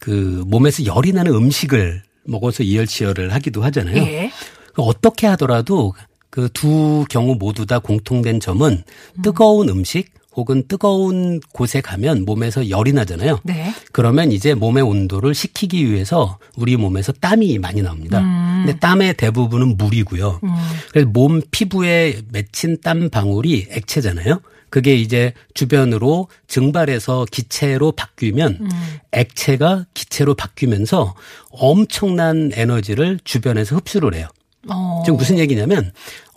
그 0.00 0.44
몸에서 0.46 0.84
열이 0.84 1.12
나는 1.12 1.34
음식을 1.34 2.02
먹어서 2.24 2.62
이열치열을 2.62 3.32
하기도 3.32 3.62
하잖아요. 3.64 3.96
예. 3.96 4.30
그 4.74 4.82
어떻게 4.82 5.26
하더라도 5.26 5.94
그 6.30 6.48
두 6.52 7.04
경우 7.08 7.34
모두 7.34 7.66
다 7.66 7.78
공통된 7.78 8.40
점은 8.40 8.82
뜨거운 9.22 9.68
음식 9.68 10.10
혹은 10.36 10.62
뜨거운 10.68 11.40
곳에 11.52 11.80
가면 11.80 12.24
몸에서 12.24 12.70
열이 12.70 12.92
나잖아요. 12.92 13.40
네. 13.42 13.72
그러면 13.90 14.30
이제 14.30 14.54
몸의 14.54 14.84
온도를 14.84 15.34
식히기 15.34 15.90
위해서 15.90 16.38
우리 16.56 16.76
몸에서 16.76 17.12
땀이 17.12 17.58
많이 17.58 17.82
나옵니다. 17.82 18.20
음. 18.20 18.64
근데 18.64 18.78
땀의 18.78 19.14
대부분은 19.14 19.76
물이고요. 19.76 20.40
그래서 20.92 21.08
몸 21.08 21.40
피부에 21.50 22.20
맺힌 22.30 22.78
땀 22.82 23.10
방울이 23.10 23.66
액체잖아요. 23.70 24.40
그게 24.70 24.94
이제 24.94 25.32
주변으로 25.54 26.28
증발해서 26.46 27.26
기체로 27.30 27.92
바뀌면 27.92 28.58
음. 28.60 28.68
액체가 29.12 29.86
기체로 29.94 30.34
바뀌면서 30.34 31.14
엄청난 31.50 32.50
에너지를 32.52 33.18
주변에서 33.24 33.76
흡수를 33.76 34.14
해요. 34.14 34.28
어. 34.68 35.02
지금 35.04 35.16
무슨 35.16 35.38
얘기냐면 35.38 35.92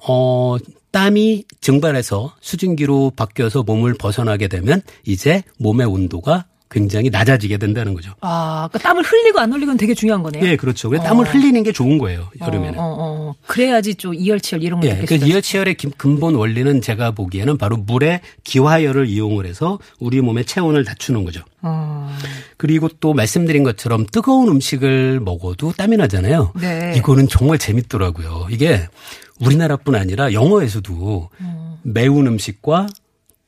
어 0.08 0.58
땀이 0.91 1.46
증발해서 1.62 2.36
수증기로 2.41 3.13
바뀌어서 3.15 3.63
몸을 3.63 3.94
벗어나게 3.94 4.48
되면 4.48 4.82
이제 5.06 5.44
몸의 5.58 5.88
온도가 5.88 6.46
굉장히 6.72 7.10
낮아지게 7.10 7.58
된다는 7.58 7.94
거죠. 7.94 8.14
아, 8.22 8.70
그러니까 8.72 8.80
땀을 8.90 9.04
흘리고 9.04 9.40
안 9.40 9.52
흘리고는 9.52 9.78
되게 9.78 9.94
중요한 9.94 10.24
거네요. 10.24 10.44
예, 10.46 10.56
그렇죠. 10.56 10.88
그래서 10.90 11.04
땀을 11.04 11.26
흘리는 11.26 11.62
게 11.64 11.72
좋은 11.74 11.98
거예요. 11.98 12.30
여름에는. 12.40 12.80
어, 12.80 12.82
어, 12.84 12.96
어. 13.30 13.36
그래야지 13.46 13.96
좀 13.96 14.14
이열치열 14.16 14.64
이런 14.64 14.80
거 14.80 14.88
예, 14.88 15.04
그 15.06 15.16
이열치열의 15.16 15.76
기- 15.76 15.90
근본 15.98 16.36
원리는 16.36 16.82
제가 16.82 17.12
보기에는 17.12 17.58
바로 17.58 17.76
물의 17.76 18.22
기화열을 18.46 19.08
이용을 19.08 19.46
해서 19.46 19.80
우리 20.00 20.22
몸의 20.22 20.46
체온을 20.46 20.84
낮추는 20.86 21.26
거죠. 21.26 21.42
어. 21.62 22.10
그리고 22.58 22.88
또 23.02 23.14
말씀드린 23.14 23.64
것처럼 23.64 24.06
뜨거운 24.12 24.48
음식을 24.48 25.20
먹어도 25.20 25.74
땀이 25.74 25.98
나잖아요. 25.98 26.54
네. 26.60 26.94
이거는 26.96 27.28
정말 27.28 27.58
재밌더라고요. 27.58 28.48
이게 28.50 28.88
우리나라뿐 29.42 29.96
아니라 29.96 30.32
영어에서도 30.32 31.30
음. 31.42 31.76
매운 31.84 32.28
음식과 32.28 32.88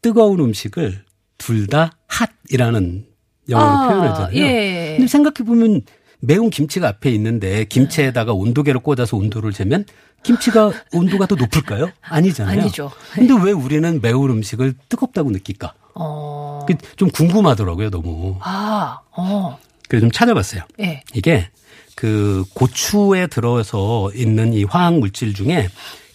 뜨거운 0.02 0.40
음식을 0.42 1.04
둘 1.38 1.68
다 1.68 1.92
핫이라는 2.08 3.06
영어로 3.50 3.70
아, 3.70 3.88
표현하잖아요. 3.88 4.36
예. 4.38 4.94
근데 4.98 5.08
생각해 5.08 5.46
보면 5.46 5.82
매운 6.20 6.50
김치가 6.50 6.88
앞에 6.88 7.10
있는데 7.12 7.66
김치에다가 7.66 8.34
온도계를 8.34 8.80
꽂아서 8.82 9.18
온도를 9.18 9.52
재면 9.52 9.86
김치가 10.24 10.72
온도가 10.94 11.26
더 11.26 11.36
높을까요? 11.36 11.90
아니잖아요. 12.02 12.62
아니죠. 12.62 12.92
근데 13.14 13.34
왜 13.44 13.52
우리는 13.52 14.00
매운 14.02 14.30
음식을 14.30 14.74
뜨겁다고 14.88 15.32
느낄까? 15.32 15.74
어. 15.96 16.66
그좀 16.66 17.10
궁금하더라고요, 17.10 17.90
너무. 17.90 18.38
아, 18.42 19.00
어. 19.12 19.58
그래서 19.90 20.04
좀 20.06 20.12
찾아봤어요. 20.12 20.64
예. 20.80 21.04
이게 21.14 21.50
그 21.96 22.46
고추에 22.54 23.28
들어서 23.28 24.10
있는 24.16 24.54
이 24.54 24.64
화학 24.64 24.98
물질 24.98 25.34
중에 25.34 25.68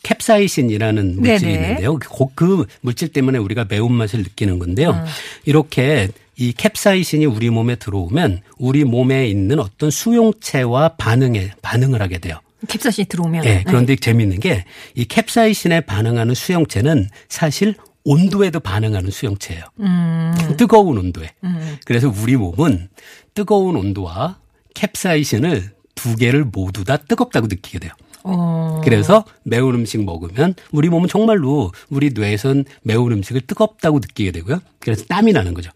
캡사이신이라는 0.02 1.20
물질이 1.20 1.52
네네. 1.52 1.62
있는데요. 1.64 1.98
그, 1.98 2.08
그 2.34 2.66
물질 2.80 3.08
때문에 3.08 3.38
우리가 3.38 3.66
매운맛을 3.68 4.20
느끼는 4.20 4.58
건데요. 4.58 4.90
음. 4.90 5.04
이렇게 5.44 6.08
이 6.38 6.52
캡사이신이 6.52 7.26
우리 7.26 7.50
몸에 7.50 7.74
들어오면 7.76 8.42
우리 8.58 8.84
몸에 8.84 9.26
있는 9.28 9.58
어떤 9.58 9.90
수용체와 9.90 10.90
반응에 10.96 11.50
반응을 11.62 12.00
하게 12.00 12.18
돼요. 12.18 12.38
캡사신이 12.68 13.06
들어오면. 13.06 13.44
예. 13.44 13.64
그런데 13.66 13.96
재미있는 13.96 14.40
게 14.40 14.64
이 14.94 15.04
캡사이신에 15.04 15.82
반응하는 15.82 16.34
수용체는 16.34 17.08
사실 17.28 17.74
온도에도 18.04 18.58
반응하는 18.60 19.10
수용체예요. 19.10 19.64
음. 19.80 20.34
뜨거운 20.56 20.96
온도에. 20.98 21.30
음. 21.44 21.76
그래서 21.84 22.08
우리 22.08 22.36
몸은 22.36 22.88
뜨거운 23.34 23.76
온도와 23.76 24.38
캡사이신을 24.74 25.70
두 25.94 26.16
개를 26.16 26.44
모두 26.44 26.84
다 26.84 26.96
뜨겁다고 26.96 27.48
느끼게 27.48 27.80
돼요. 27.80 27.92
어. 28.28 28.80
그래서 28.84 29.24
매운 29.42 29.74
음식 29.74 30.04
먹으면 30.04 30.54
우리 30.70 30.88
몸은 30.88 31.08
정말로 31.08 31.72
우리 31.88 32.10
뇌에선 32.10 32.64
매운 32.82 33.12
음식을 33.12 33.42
뜨겁다고 33.42 33.98
느끼게 33.98 34.32
되고요. 34.32 34.60
그래서 34.80 35.04
땀이 35.06 35.32
나는 35.32 35.54
거죠. 35.54 35.70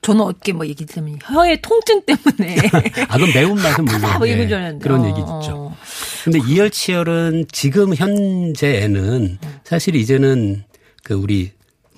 저는 0.00 0.22
어떻게 0.22 0.52
뭐 0.52 0.66
얘기 0.66 0.86
때문에 0.86 1.18
혀의 1.22 1.60
통증 1.60 2.00
때문에 2.02 2.56
아, 3.08 3.16
그럼 3.16 3.30
매운맛은 3.34 3.84
물론 3.84 4.00
뭐 4.00 4.10
알았는데. 4.10 4.78
그런 4.78 5.00
어, 5.02 5.08
얘기 5.08 5.20
어. 5.20 5.40
있죠. 5.40 5.76
근데 6.24 6.38
이열치열은 6.46 7.46
지금 7.52 7.94
현재에는 7.94 9.38
사실 9.64 9.96
이제는 9.96 10.64
그 11.02 11.14
우리 11.14 11.50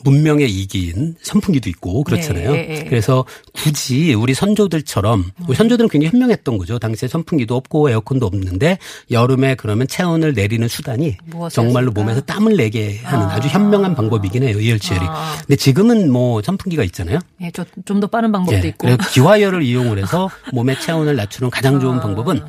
문명의 0.04 0.50
이기인 0.50 1.16
선풍기도 1.22 1.68
있고 1.70 2.02
그렇잖아요. 2.04 2.52
네, 2.52 2.66
네. 2.66 2.84
그래서 2.84 3.24
굳이 3.52 4.14
우리 4.14 4.34
선조들처럼 4.34 5.30
우리 5.46 5.56
선조들은 5.56 5.88
굉장히 5.88 6.10
현명했던 6.12 6.58
거죠. 6.58 6.78
당시에 6.78 7.08
선풍기도 7.08 7.56
없고 7.56 7.90
에어컨도 7.90 8.26
없는데 8.26 8.78
여름에 9.10 9.54
그러면 9.54 9.86
체온을 9.86 10.34
내리는 10.34 10.66
수단이? 10.68 11.16
정말로 11.50 11.90
몸에서 11.92 12.20
땀을 12.20 12.56
내게 12.56 12.98
하는 13.02 13.26
아. 13.26 13.34
아. 13.34 13.40
주 13.40 13.48
현명한 13.48 13.94
방법이긴 13.94 14.42
해요. 14.42 14.60
이열치열이. 14.60 15.04
아. 15.06 15.36
근데 15.38 15.56
지금은 15.56 16.10
뭐 16.10 16.42
선풍기가 16.42 16.84
있잖아요. 16.84 17.18
예, 17.42 17.50
좀더 17.84 18.06
빠른 18.06 18.32
방법도 18.32 18.64
예, 18.64 18.68
있고. 18.68 18.88
기화열을 19.12 19.62
이용을 19.62 19.98
해서 19.98 20.28
몸의 20.52 20.80
체온을 20.80 21.16
낮추는 21.16 21.50
가장 21.50 21.80
좋은 21.80 21.98
아. 21.98 22.00
방법은 22.00 22.42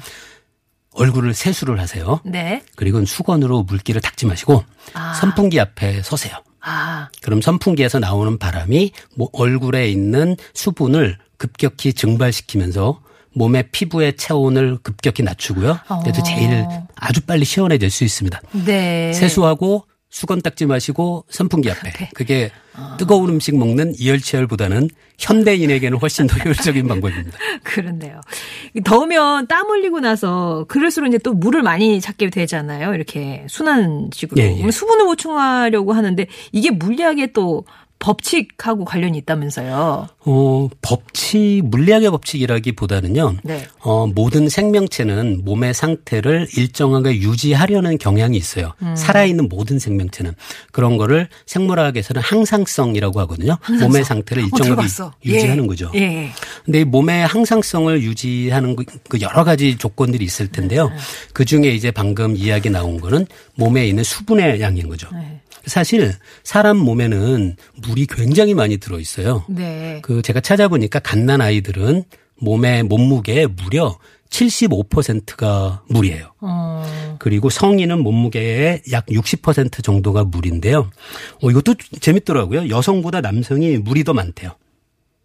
얼굴을 0.94 1.34
세수를 1.34 1.80
하세요. 1.80 2.20
네. 2.26 2.64
그리고 2.76 3.04
수건으로 3.06 3.64
물기를 3.64 4.02
닦지 4.02 4.26
마시고 4.26 4.64
아. 4.94 5.14
선풍기 5.14 5.60
앞에 5.60 6.02
서세요. 6.02 6.36
아, 6.62 7.10
그럼 7.21 7.41
선풍기에서 7.41 8.00
나오는 8.00 8.38
바람이 8.38 8.91
뭐 9.15 9.30
얼굴에 9.34 9.89
있는 9.89 10.36
수분을 10.54 11.17
급격히 11.38 11.93
증발시키면서 11.93 13.02
몸의 13.34 13.69
피부의 13.71 14.17
체온을 14.17 14.78
급격히 14.84 15.24
낮추고요. 15.24 15.80
그래서 16.04 16.21
어. 16.21 16.24
제일 16.24 16.65
아주 16.95 17.21
빨리 17.21 17.45
시원해질 17.45 17.89
수 17.89 18.04
있습니다. 18.04 18.41
네. 18.65 19.13
세수하고 19.13 19.86
수건 20.12 20.41
닦지 20.41 20.65
마시고 20.65 21.26
선풍기 21.30 21.71
앞에. 21.71 21.89
앞에. 21.89 22.10
그게 22.13 22.52
뜨거운 22.97 23.30
음식 23.30 23.58
먹는 23.58 23.93
이열치열보다는 23.97 24.89
현대인에게는 25.17 25.97
훨씬 26.00 26.28
더 26.28 26.38
효율적인 26.38 26.86
방법입니다. 26.89 27.38
그런데요. 27.63 28.19
더우면 28.84 29.47
땀 29.47 29.69
흘리고 29.69 30.02
나서 30.02 30.65
그럴수록 30.67 31.08
이제 31.08 31.17
또 31.17 31.34
물을 31.34 31.63
많이 31.63 32.02
찾게 32.02 32.30
되잖아요. 32.30 32.93
이렇게 32.93 33.45
순한 33.47 34.10
식으로. 34.13 34.41
예, 34.41 34.58
예. 34.58 34.71
수분을 34.71 35.06
보충하려고 35.06 35.93
하는데 35.93 36.28
이게 36.52 36.71
물리학에 36.71 37.32
또 37.32 37.65
법칙하고 38.00 38.84
관련이 38.84 39.17
있다면서요. 39.19 40.08
어, 40.23 40.67
법칙, 40.84 41.63
물리학의 41.65 42.12
법칙이라기보다는요. 42.12 43.38
네. 43.43 43.65
어, 43.79 44.05
모든 44.05 44.49
생명체는 44.49 45.41
몸의 45.43 45.73
상태를 45.73 46.47
일정하게 46.55 47.15
유지하려는 47.21 47.97
경향이 47.97 48.38
있어요. 48.38 48.73
음. 48.84 48.95
살아있는 48.95 49.49
모든 49.49 49.79
생명체는. 49.79 50.34
그런 50.71 50.97
거를 50.97 51.27
생물학에서는 51.47 52.21
항상성이라고 52.21 53.19
하거든요. 53.21 53.57
몸의 53.81 54.03
상태를 54.03 54.43
어, 54.43 54.45
일정하게 54.45 54.69
들어봤어. 54.69 55.13
유지하는 55.25 55.63
예. 55.63 55.67
거죠. 55.67 55.91
예. 55.95 56.29
근데 56.65 56.81
이 56.81 56.84
몸의 56.86 57.25
항상성을 57.25 58.03
유지하는 58.03 58.75
그- 58.75 58.86
그 59.10 59.19
여러 59.21 59.43
가지 59.43 59.77
조건들이 59.77 60.23
있을 60.23 60.47
텐데요. 60.49 60.89
네. 60.89 60.95
그 61.34 61.45
중에 61.45 61.69
이제 61.71 61.89
방금 61.89 62.36
이야기 62.36 62.69
나온 62.69 63.01
거는 63.01 63.25
몸에 63.55 63.88
있는 63.88 64.03
수분의 64.03 64.62
양인 64.62 64.88
거죠. 64.88 65.07
네. 65.13 65.39
사실 65.67 66.12
사람 66.43 66.77
몸에는 66.77 67.55
물이 67.84 68.07
굉장히 68.07 68.55
많이 68.55 68.77
들어 68.77 68.99
있어요. 68.99 69.45
네. 69.47 69.99
그 70.01 70.11
제가 70.21 70.41
찾아보니까 70.41 71.00
갓난 71.00 71.39
아이들은 71.41 72.04
몸의 72.39 72.84
몸무게의 72.84 73.47
무려 73.47 73.97
75%가 74.30 75.84
물이에요. 75.89 76.34
어. 76.41 77.17
그리고 77.19 77.50
성인은 77.50 78.02
몸무게의 78.02 78.84
약 78.91 79.06
60% 79.08 79.84
정도가 79.84 80.24
물인데요. 80.24 80.89
어, 81.41 81.50
이것도 81.50 81.76
재밌더라고요. 82.00 82.69
여성보다 82.69 83.21
남성이 83.21 83.78
물이 83.78 84.04
더 84.04 84.13
많대요. 84.13 84.56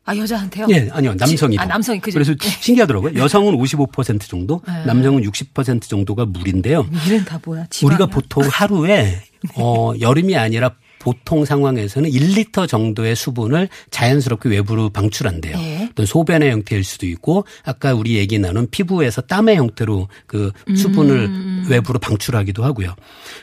아, 0.04 0.16
여자한테요? 0.16 0.68
예, 0.70 0.88
아니요. 0.92 1.14
남성이. 1.14 1.58
아, 1.58 1.62
더. 1.62 1.68
남성이, 1.68 2.00
그죠? 2.00 2.14
그래서 2.14 2.32
예. 2.32 2.48
신기하더라고요. 2.48 3.14
여성은 3.20 3.56
55% 3.56 4.28
정도, 4.28 4.62
네. 4.66 4.84
남성은 4.84 5.22
60% 5.22 5.82
정도가 5.82 6.26
물인데요. 6.26 6.86
이는 7.06 7.24
다 7.24 7.40
뭐야? 7.44 7.66
지방이야? 7.70 7.96
우리가 7.96 8.06
보통 8.06 8.44
하루에 8.48 9.20
어 9.56 9.92
여름이 10.00 10.36
아니라 10.36 10.74
보통 11.06 11.44
상황에서는 11.44 12.10
1리터 12.10 12.66
정도의 12.66 13.14
수분을 13.14 13.68
자연스럽게 13.92 14.48
외부로 14.48 14.90
방출한대요. 14.90 15.56
네. 15.56 15.88
또 15.94 16.04
소변의 16.04 16.50
형태일 16.50 16.82
수도 16.82 17.06
있고 17.06 17.44
아까 17.64 17.94
우리 17.94 18.16
얘기 18.16 18.40
나눈 18.40 18.66
피부에서 18.68 19.20
땀의 19.20 19.54
형태로 19.54 20.08
그 20.26 20.50
수분을 20.74 21.16
음. 21.26 21.66
외부로 21.70 22.00
방출하기도 22.00 22.64
하고요. 22.64 22.96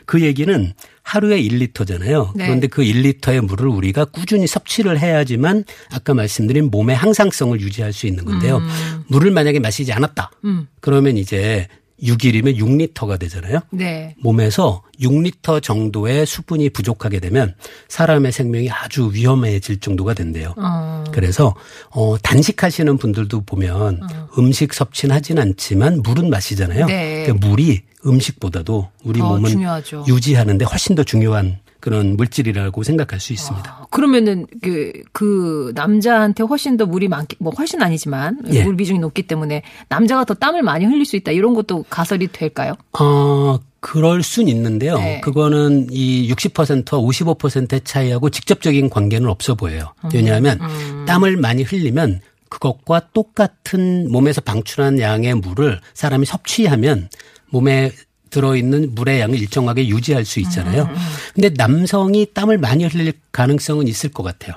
그 0.06 0.20
얘기는 0.20 0.74
하루에 1.04 1.42
1리터잖아요. 1.42 2.32
네. 2.36 2.48
그런데 2.48 2.68
그 2.68 2.84
1리터의 2.84 3.40
물을 3.40 3.70
우리가 3.70 4.06
꾸준히 4.06 4.46
섭취를 4.46 5.00
해야지만 5.00 5.64
아까 5.94 6.14
말씀드린 6.14 6.70
몸의 6.70 6.98
항상성을 6.98 7.62
유지할 7.62 7.94
수 7.94 8.08
있는 8.08 8.26
건데요. 8.26 8.62
물을 9.08 9.32
만약에 9.32 9.60
마시지 9.60 9.94
않았다. 9.94 10.32
음. 10.44 10.68
그러면 10.82 11.16
이제 11.16 11.70
6일이면 12.02 12.58
6리터가 12.58 13.20
되잖아요. 13.20 13.60
네. 13.72 14.16
몸에서 14.22 14.82
6리터 15.00 15.62
정도의 15.62 16.26
수분이 16.26 16.70
부족하게 16.72 17.20
되면 17.20 17.56
사람의 17.88 18.32
생명이 18.32 18.70
아주 18.70 19.12
위험해질 19.14 19.80
정도가 19.80 20.14
된대요. 20.14 20.54
어. 20.58 21.04
그래서 21.12 21.56
어 21.92 22.18
단식하시는 22.18 22.98
분들도 22.98 23.42
보면 23.42 24.02
음식 24.38 24.74
섭취는 24.74 25.16
하진 25.16 25.40
않지만 25.40 26.02
물은 26.04 26.30
마시잖아요. 26.30 26.86
네. 26.88 27.24
그러니까 27.26 27.48
물이 27.48 27.82
음식보다도 28.06 28.90
우리 29.04 29.20
더 29.20 29.30
몸은 29.30 29.50
중요하죠. 29.50 30.06
유지하는데 30.08 30.66
훨씬 30.66 30.96
더 30.96 31.04
중요한 31.04 31.60
그런 31.84 32.16
물질이라고 32.16 32.82
생각할 32.82 33.20
수 33.20 33.34
있습니다. 33.34 33.70
아, 33.70 33.86
그러면은 33.90 34.48
그, 34.62 34.94
그 35.12 35.74
남자한테 35.76 36.44
훨씬 36.44 36.78
더 36.78 36.86
물이 36.86 37.10
많기 37.10 37.36
뭐 37.42 37.52
훨씬 37.58 37.82
아니지만 37.82 38.40
예. 38.54 38.64
물 38.64 38.78
비중이 38.78 39.00
높기 39.00 39.24
때문에 39.24 39.64
남자가 39.90 40.24
더 40.24 40.34
땀을 40.34 40.62
많이 40.62 40.86
흘릴 40.86 41.04
수 41.04 41.18
있다 41.18 41.34
이런 41.34 41.54
것도 41.54 41.84
가설이 41.90 42.30
될까요? 42.32 42.76
어, 42.98 43.60
그럴 43.82 44.24
순 44.24 44.48
있는데요. 44.48 44.96
네. 44.98 45.20
그거는 45.20 45.88
이 45.92 46.34
60%와 46.34 47.02
55%의 47.02 47.82
차이하고 47.84 48.30
직접적인 48.30 48.90
관계는 48.90 49.28
없어 49.28 49.56
보여요. 49.56 49.94
음. 50.06 50.10
왜냐하면 50.14 50.60
땀을 51.06 51.36
많이 51.36 51.64
흘리면 51.64 52.22
그것과 52.48 53.10
똑같은 53.14 54.10
몸에서 54.10 54.40
방출한 54.40 55.02
양의 55.02 55.36
물을 55.36 55.82
사람이 55.94 56.26
섭취하면 56.28 57.10
몸에 57.50 57.92
들어있는 58.34 58.96
물의 58.96 59.20
양을 59.20 59.40
일정하게 59.40 59.88
유지할 59.88 60.26
수 60.26 60.40
있잖아요. 60.40 60.84
음, 60.84 60.96
근데 61.36 61.50
남성이 61.50 62.26
땀을 62.34 62.58
많이 62.58 62.84
흘릴 62.86 63.14
가능성은 63.32 63.88
있을 63.88 64.12
것 64.12 64.24
같아요. 64.24 64.56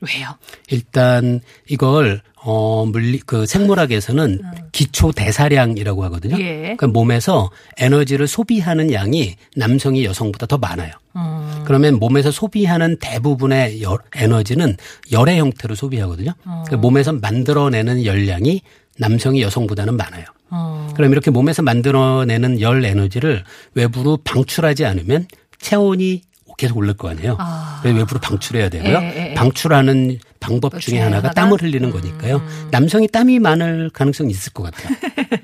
왜요? 0.00 0.36
일단 0.68 1.40
이걸 1.68 2.22
어 2.34 2.84
물리 2.84 3.20
그 3.20 3.46
생물학에서는 3.46 4.40
기초 4.72 5.12
대사량이라고 5.12 6.02
하거든요. 6.04 6.36
예. 6.40 6.60
그러니까 6.62 6.88
몸에서 6.88 7.52
에너지를 7.78 8.26
소비하는 8.26 8.92
양이 8.92 9.36
남성이 9.54 10.04
여성보다 10.04 10.46
더 10.46 10.58
많아요. 10.58 10.90
음. 11.14 11.62
그러면 11.64 12.00
몸에서 12.00 12.32
소비하는 12.32 12.96
대부분의 12.98 13.80
열, 13.82 13.98
에너지는 14.16 14.76
열의 15.12 15.38
형태로 15.38 15.76
소비하거든요. 15.76 16.32
그러니까 16.42 16.76
몸에서 16.78 17.12
만들어내는 17.12 18.04
열량이 18.04 18.62
남성이 18.98 19.42
여성보다는 19.42 19.96
많아요. 19.96 20.24
어. 20.52 20.88
그럼 20.94 21.12
이렇게 21.12 21.30
몸에서 21.30 21.62
만들어내는 21.62 22.60
열 22.60 22.84
에너지를 22.84 23.42
외부로 23.74 24.18
방출하지 24.18 24.84
않으면 24.84 25.26
체온이 25.58 26.22
계속 26.56 26.78
오를 26.78 26.94
거 26.94 27.08
아니에요. 27.10 27.36
아. 27.38 27.80
외부로 27.84 28.20
방출해야 28.20 28.68
되고요. 28.68 28.98
예, 28.98 29.14
예, 29.16 29.30
예. 29.30 29.34
방출하는 29.34 30.18
방법 30.40 30.72
그 30.72 30.80
중에 30.80 30.98
하나가 30.98 31.28
하나가? 31.28 31.34
땀을 31.34 31.62
흘리는 31.62 31.90
거니까요. 31.90 32.42
남성이 32.70 33.06
땀이 33.08 33.38
많을 33.38 33.90
가능성이 33.90 34.30
있을 34.30 34.52
것 34.52 34.64
같아요. 34.64 34.96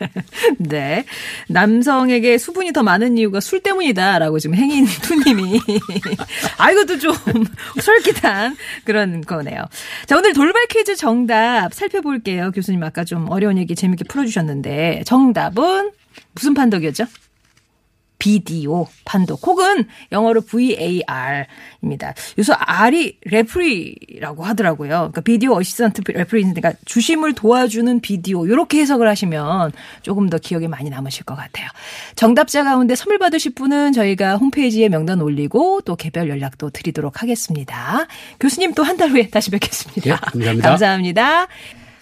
네. 0.59 1.05
남성에게 1.49 2.37
수분이 2.39 2.73
더 2.73 2.83
많은 2.83 3.17
이유가 3.17 3.41
술 3.41 3.61
때문이다라고 3.61 4.39
지금 4.41 4.57
행인 4.57 4.87
투님이. 5.03 5.61
아, 6.59 6.71
이것도 6.73 6.99
좀 6.99 7.15
솔깃한 7.81 8.57
그런 8.85 9.21
거네요. 9.21 9.65
자, 10.07 10.17
오늘 10.17 10.33
돌발 10.33 10.67
퀴즈 10.67 10.97
정답 10.97 11.73
살펴볼게요. 11.73 12.51
교수님 12.53 12.83
아까 12.83 13.05
좀 13.05 13.31
어려운 13.31 13.57
얘기 13.59 13.75
재밌게 13.77 14.05
풀어주셨는데 14.09 15.03
정답은 15.07 15.93
무슨 16.35 16.55
판독이었죠? 16.55 17.07
비디오 18.19 18.87
판독 19.05 19.47
혹은 19.47 19.85
영어로 20.13 20.41
VAR입니다. 20.43 22.15
요새 22.39 22.53
R이 22.59 23.17
referee라고 23.25 24.45
하더라고요. 24.45 24.89
그러니까 24.89 25.21
video 25.21 25.55
assistant 25.55 26.03
referee니까 26.13 26.73
주심을 26.85 27.35
도와주는 27.35 28.01
비디오 28.01 28.47
이렇게 28.47 28.81
해석을 28.81 29.09
하시면 29.09 29.73
조금 30.03 30.29
더 30.29 30.39
기억에 30.39 30.67
많이 30.69 30.91
남으실 30.91 31.25
것 31.25 31.37
같아요. 31.37 31.69
정답자 32.17 32.65
가운데 32.65 32.95
선물 32.95 33.19
받으실 33.19 33.55
분은 33.55 33.93
저희가 33.93 34.37
홈페이지에 34.37 34.89
명단 34.89 35.21
올리고 35.21 35.83
또 35.83 35.97
개별 35.97 36.29
연락도 36.29 36.71
드리도록 36.71 37.23
하겠습니다. 37.23 38.07
교수님 38.41 38.75
또 38.75 38.83
한 38.85 38.97
달 38.99 39.11
후에 39.11 39.29
다시 39.29 39.51
뵙겠습니다. 39.53 40.11
예, 40.11 40.17
감사합니다. 40.17 40.69
감사합니다. 40.71 41.47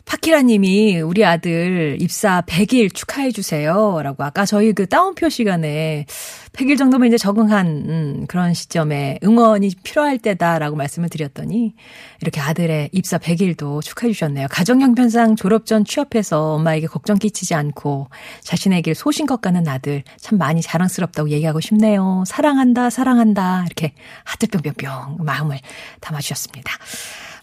파키라 0.07 0.43
님이 0.43 1.01
우리 1.01 1.25
아들 1.25 1.99
입사 2.01 2.41
100일 2.43 2.95
축하해 2.95 3.33
주세요. 3.33 4.01
라고 4.03 4.23
아까 4.23 4.47
저희 4.47 4.73
그 4.73 4.87
따옴표 4.87 5.29
시간에 5.29 6.07
100일 6.53 6.79
정도면 6.79 7.09
이제 7.09 7.19
적응한 7.19 7.67
음, 7.67 8.27
그런 8.29 8.55
시점에 8.55 9.19
응원이 9.25 9.73
필요할 9.83 10.19
때다라고 10.19 10.77
말씀을 10.77 11.09
드렸더니 11.09 11.75
이렇게 12.23 12.41
아들의 12.41 12.91
입사 12.93 13.19
100일도 13.19 13.83
축하해 13.83 14.13
주셨네요. 14.13 14.47
가정 14.49 14.81
형편상 14.81 15.35
졸업 15.35 15.67
전 15.67 15.85
취업해서 15.85 16.55
엄마에게 16.55 16.87
걱정 16.87 17.19
끼치지 17.19 17.55
않고 17.55 18.09
자신의 18.43 18.83
길 18.83 18.95
소신껏 18.95 19.41
가는 19.41 19.67
아들 19.67 20.05
참 20.19 20.39
많이 20.39 20.63
자랑스럽다고 20.63 21.31
얘기하고 21.31 21.61
싶네요. 21.61 22.23
사랑한다, 22.29 22.91
사랑한다. 22.91 23.65
이렇게 23.67 23.93
하트 24.23 24.47
뿅뿅뿅 24.47 25.19
마음을 25.25 25.59
담아주셨습니다. 26.01 26.73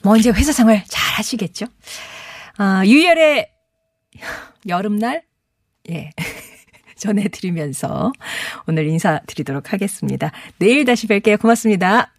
뭐 0.01 0.15
이제 0.15 0.31
회사 0.31 0.53
생활 0.53 0.83
잘 0.87 1.13
하시겠죠? 1.17 1.65
아, 2.57 2.83
유열의 2.85 3.49
여름날? 4.67 5.23
예. 5.89 6.11
전해드리면서 6.97 8.13
오늘 8.67 8.87
인사드리도록 8.87 9.73
하겠습니다. 9.73 10.31
내일 10.59 10.85
다시 10.85 11.07
뵐게요. 11.07 11.41
고맙습니다. 11.41 12.13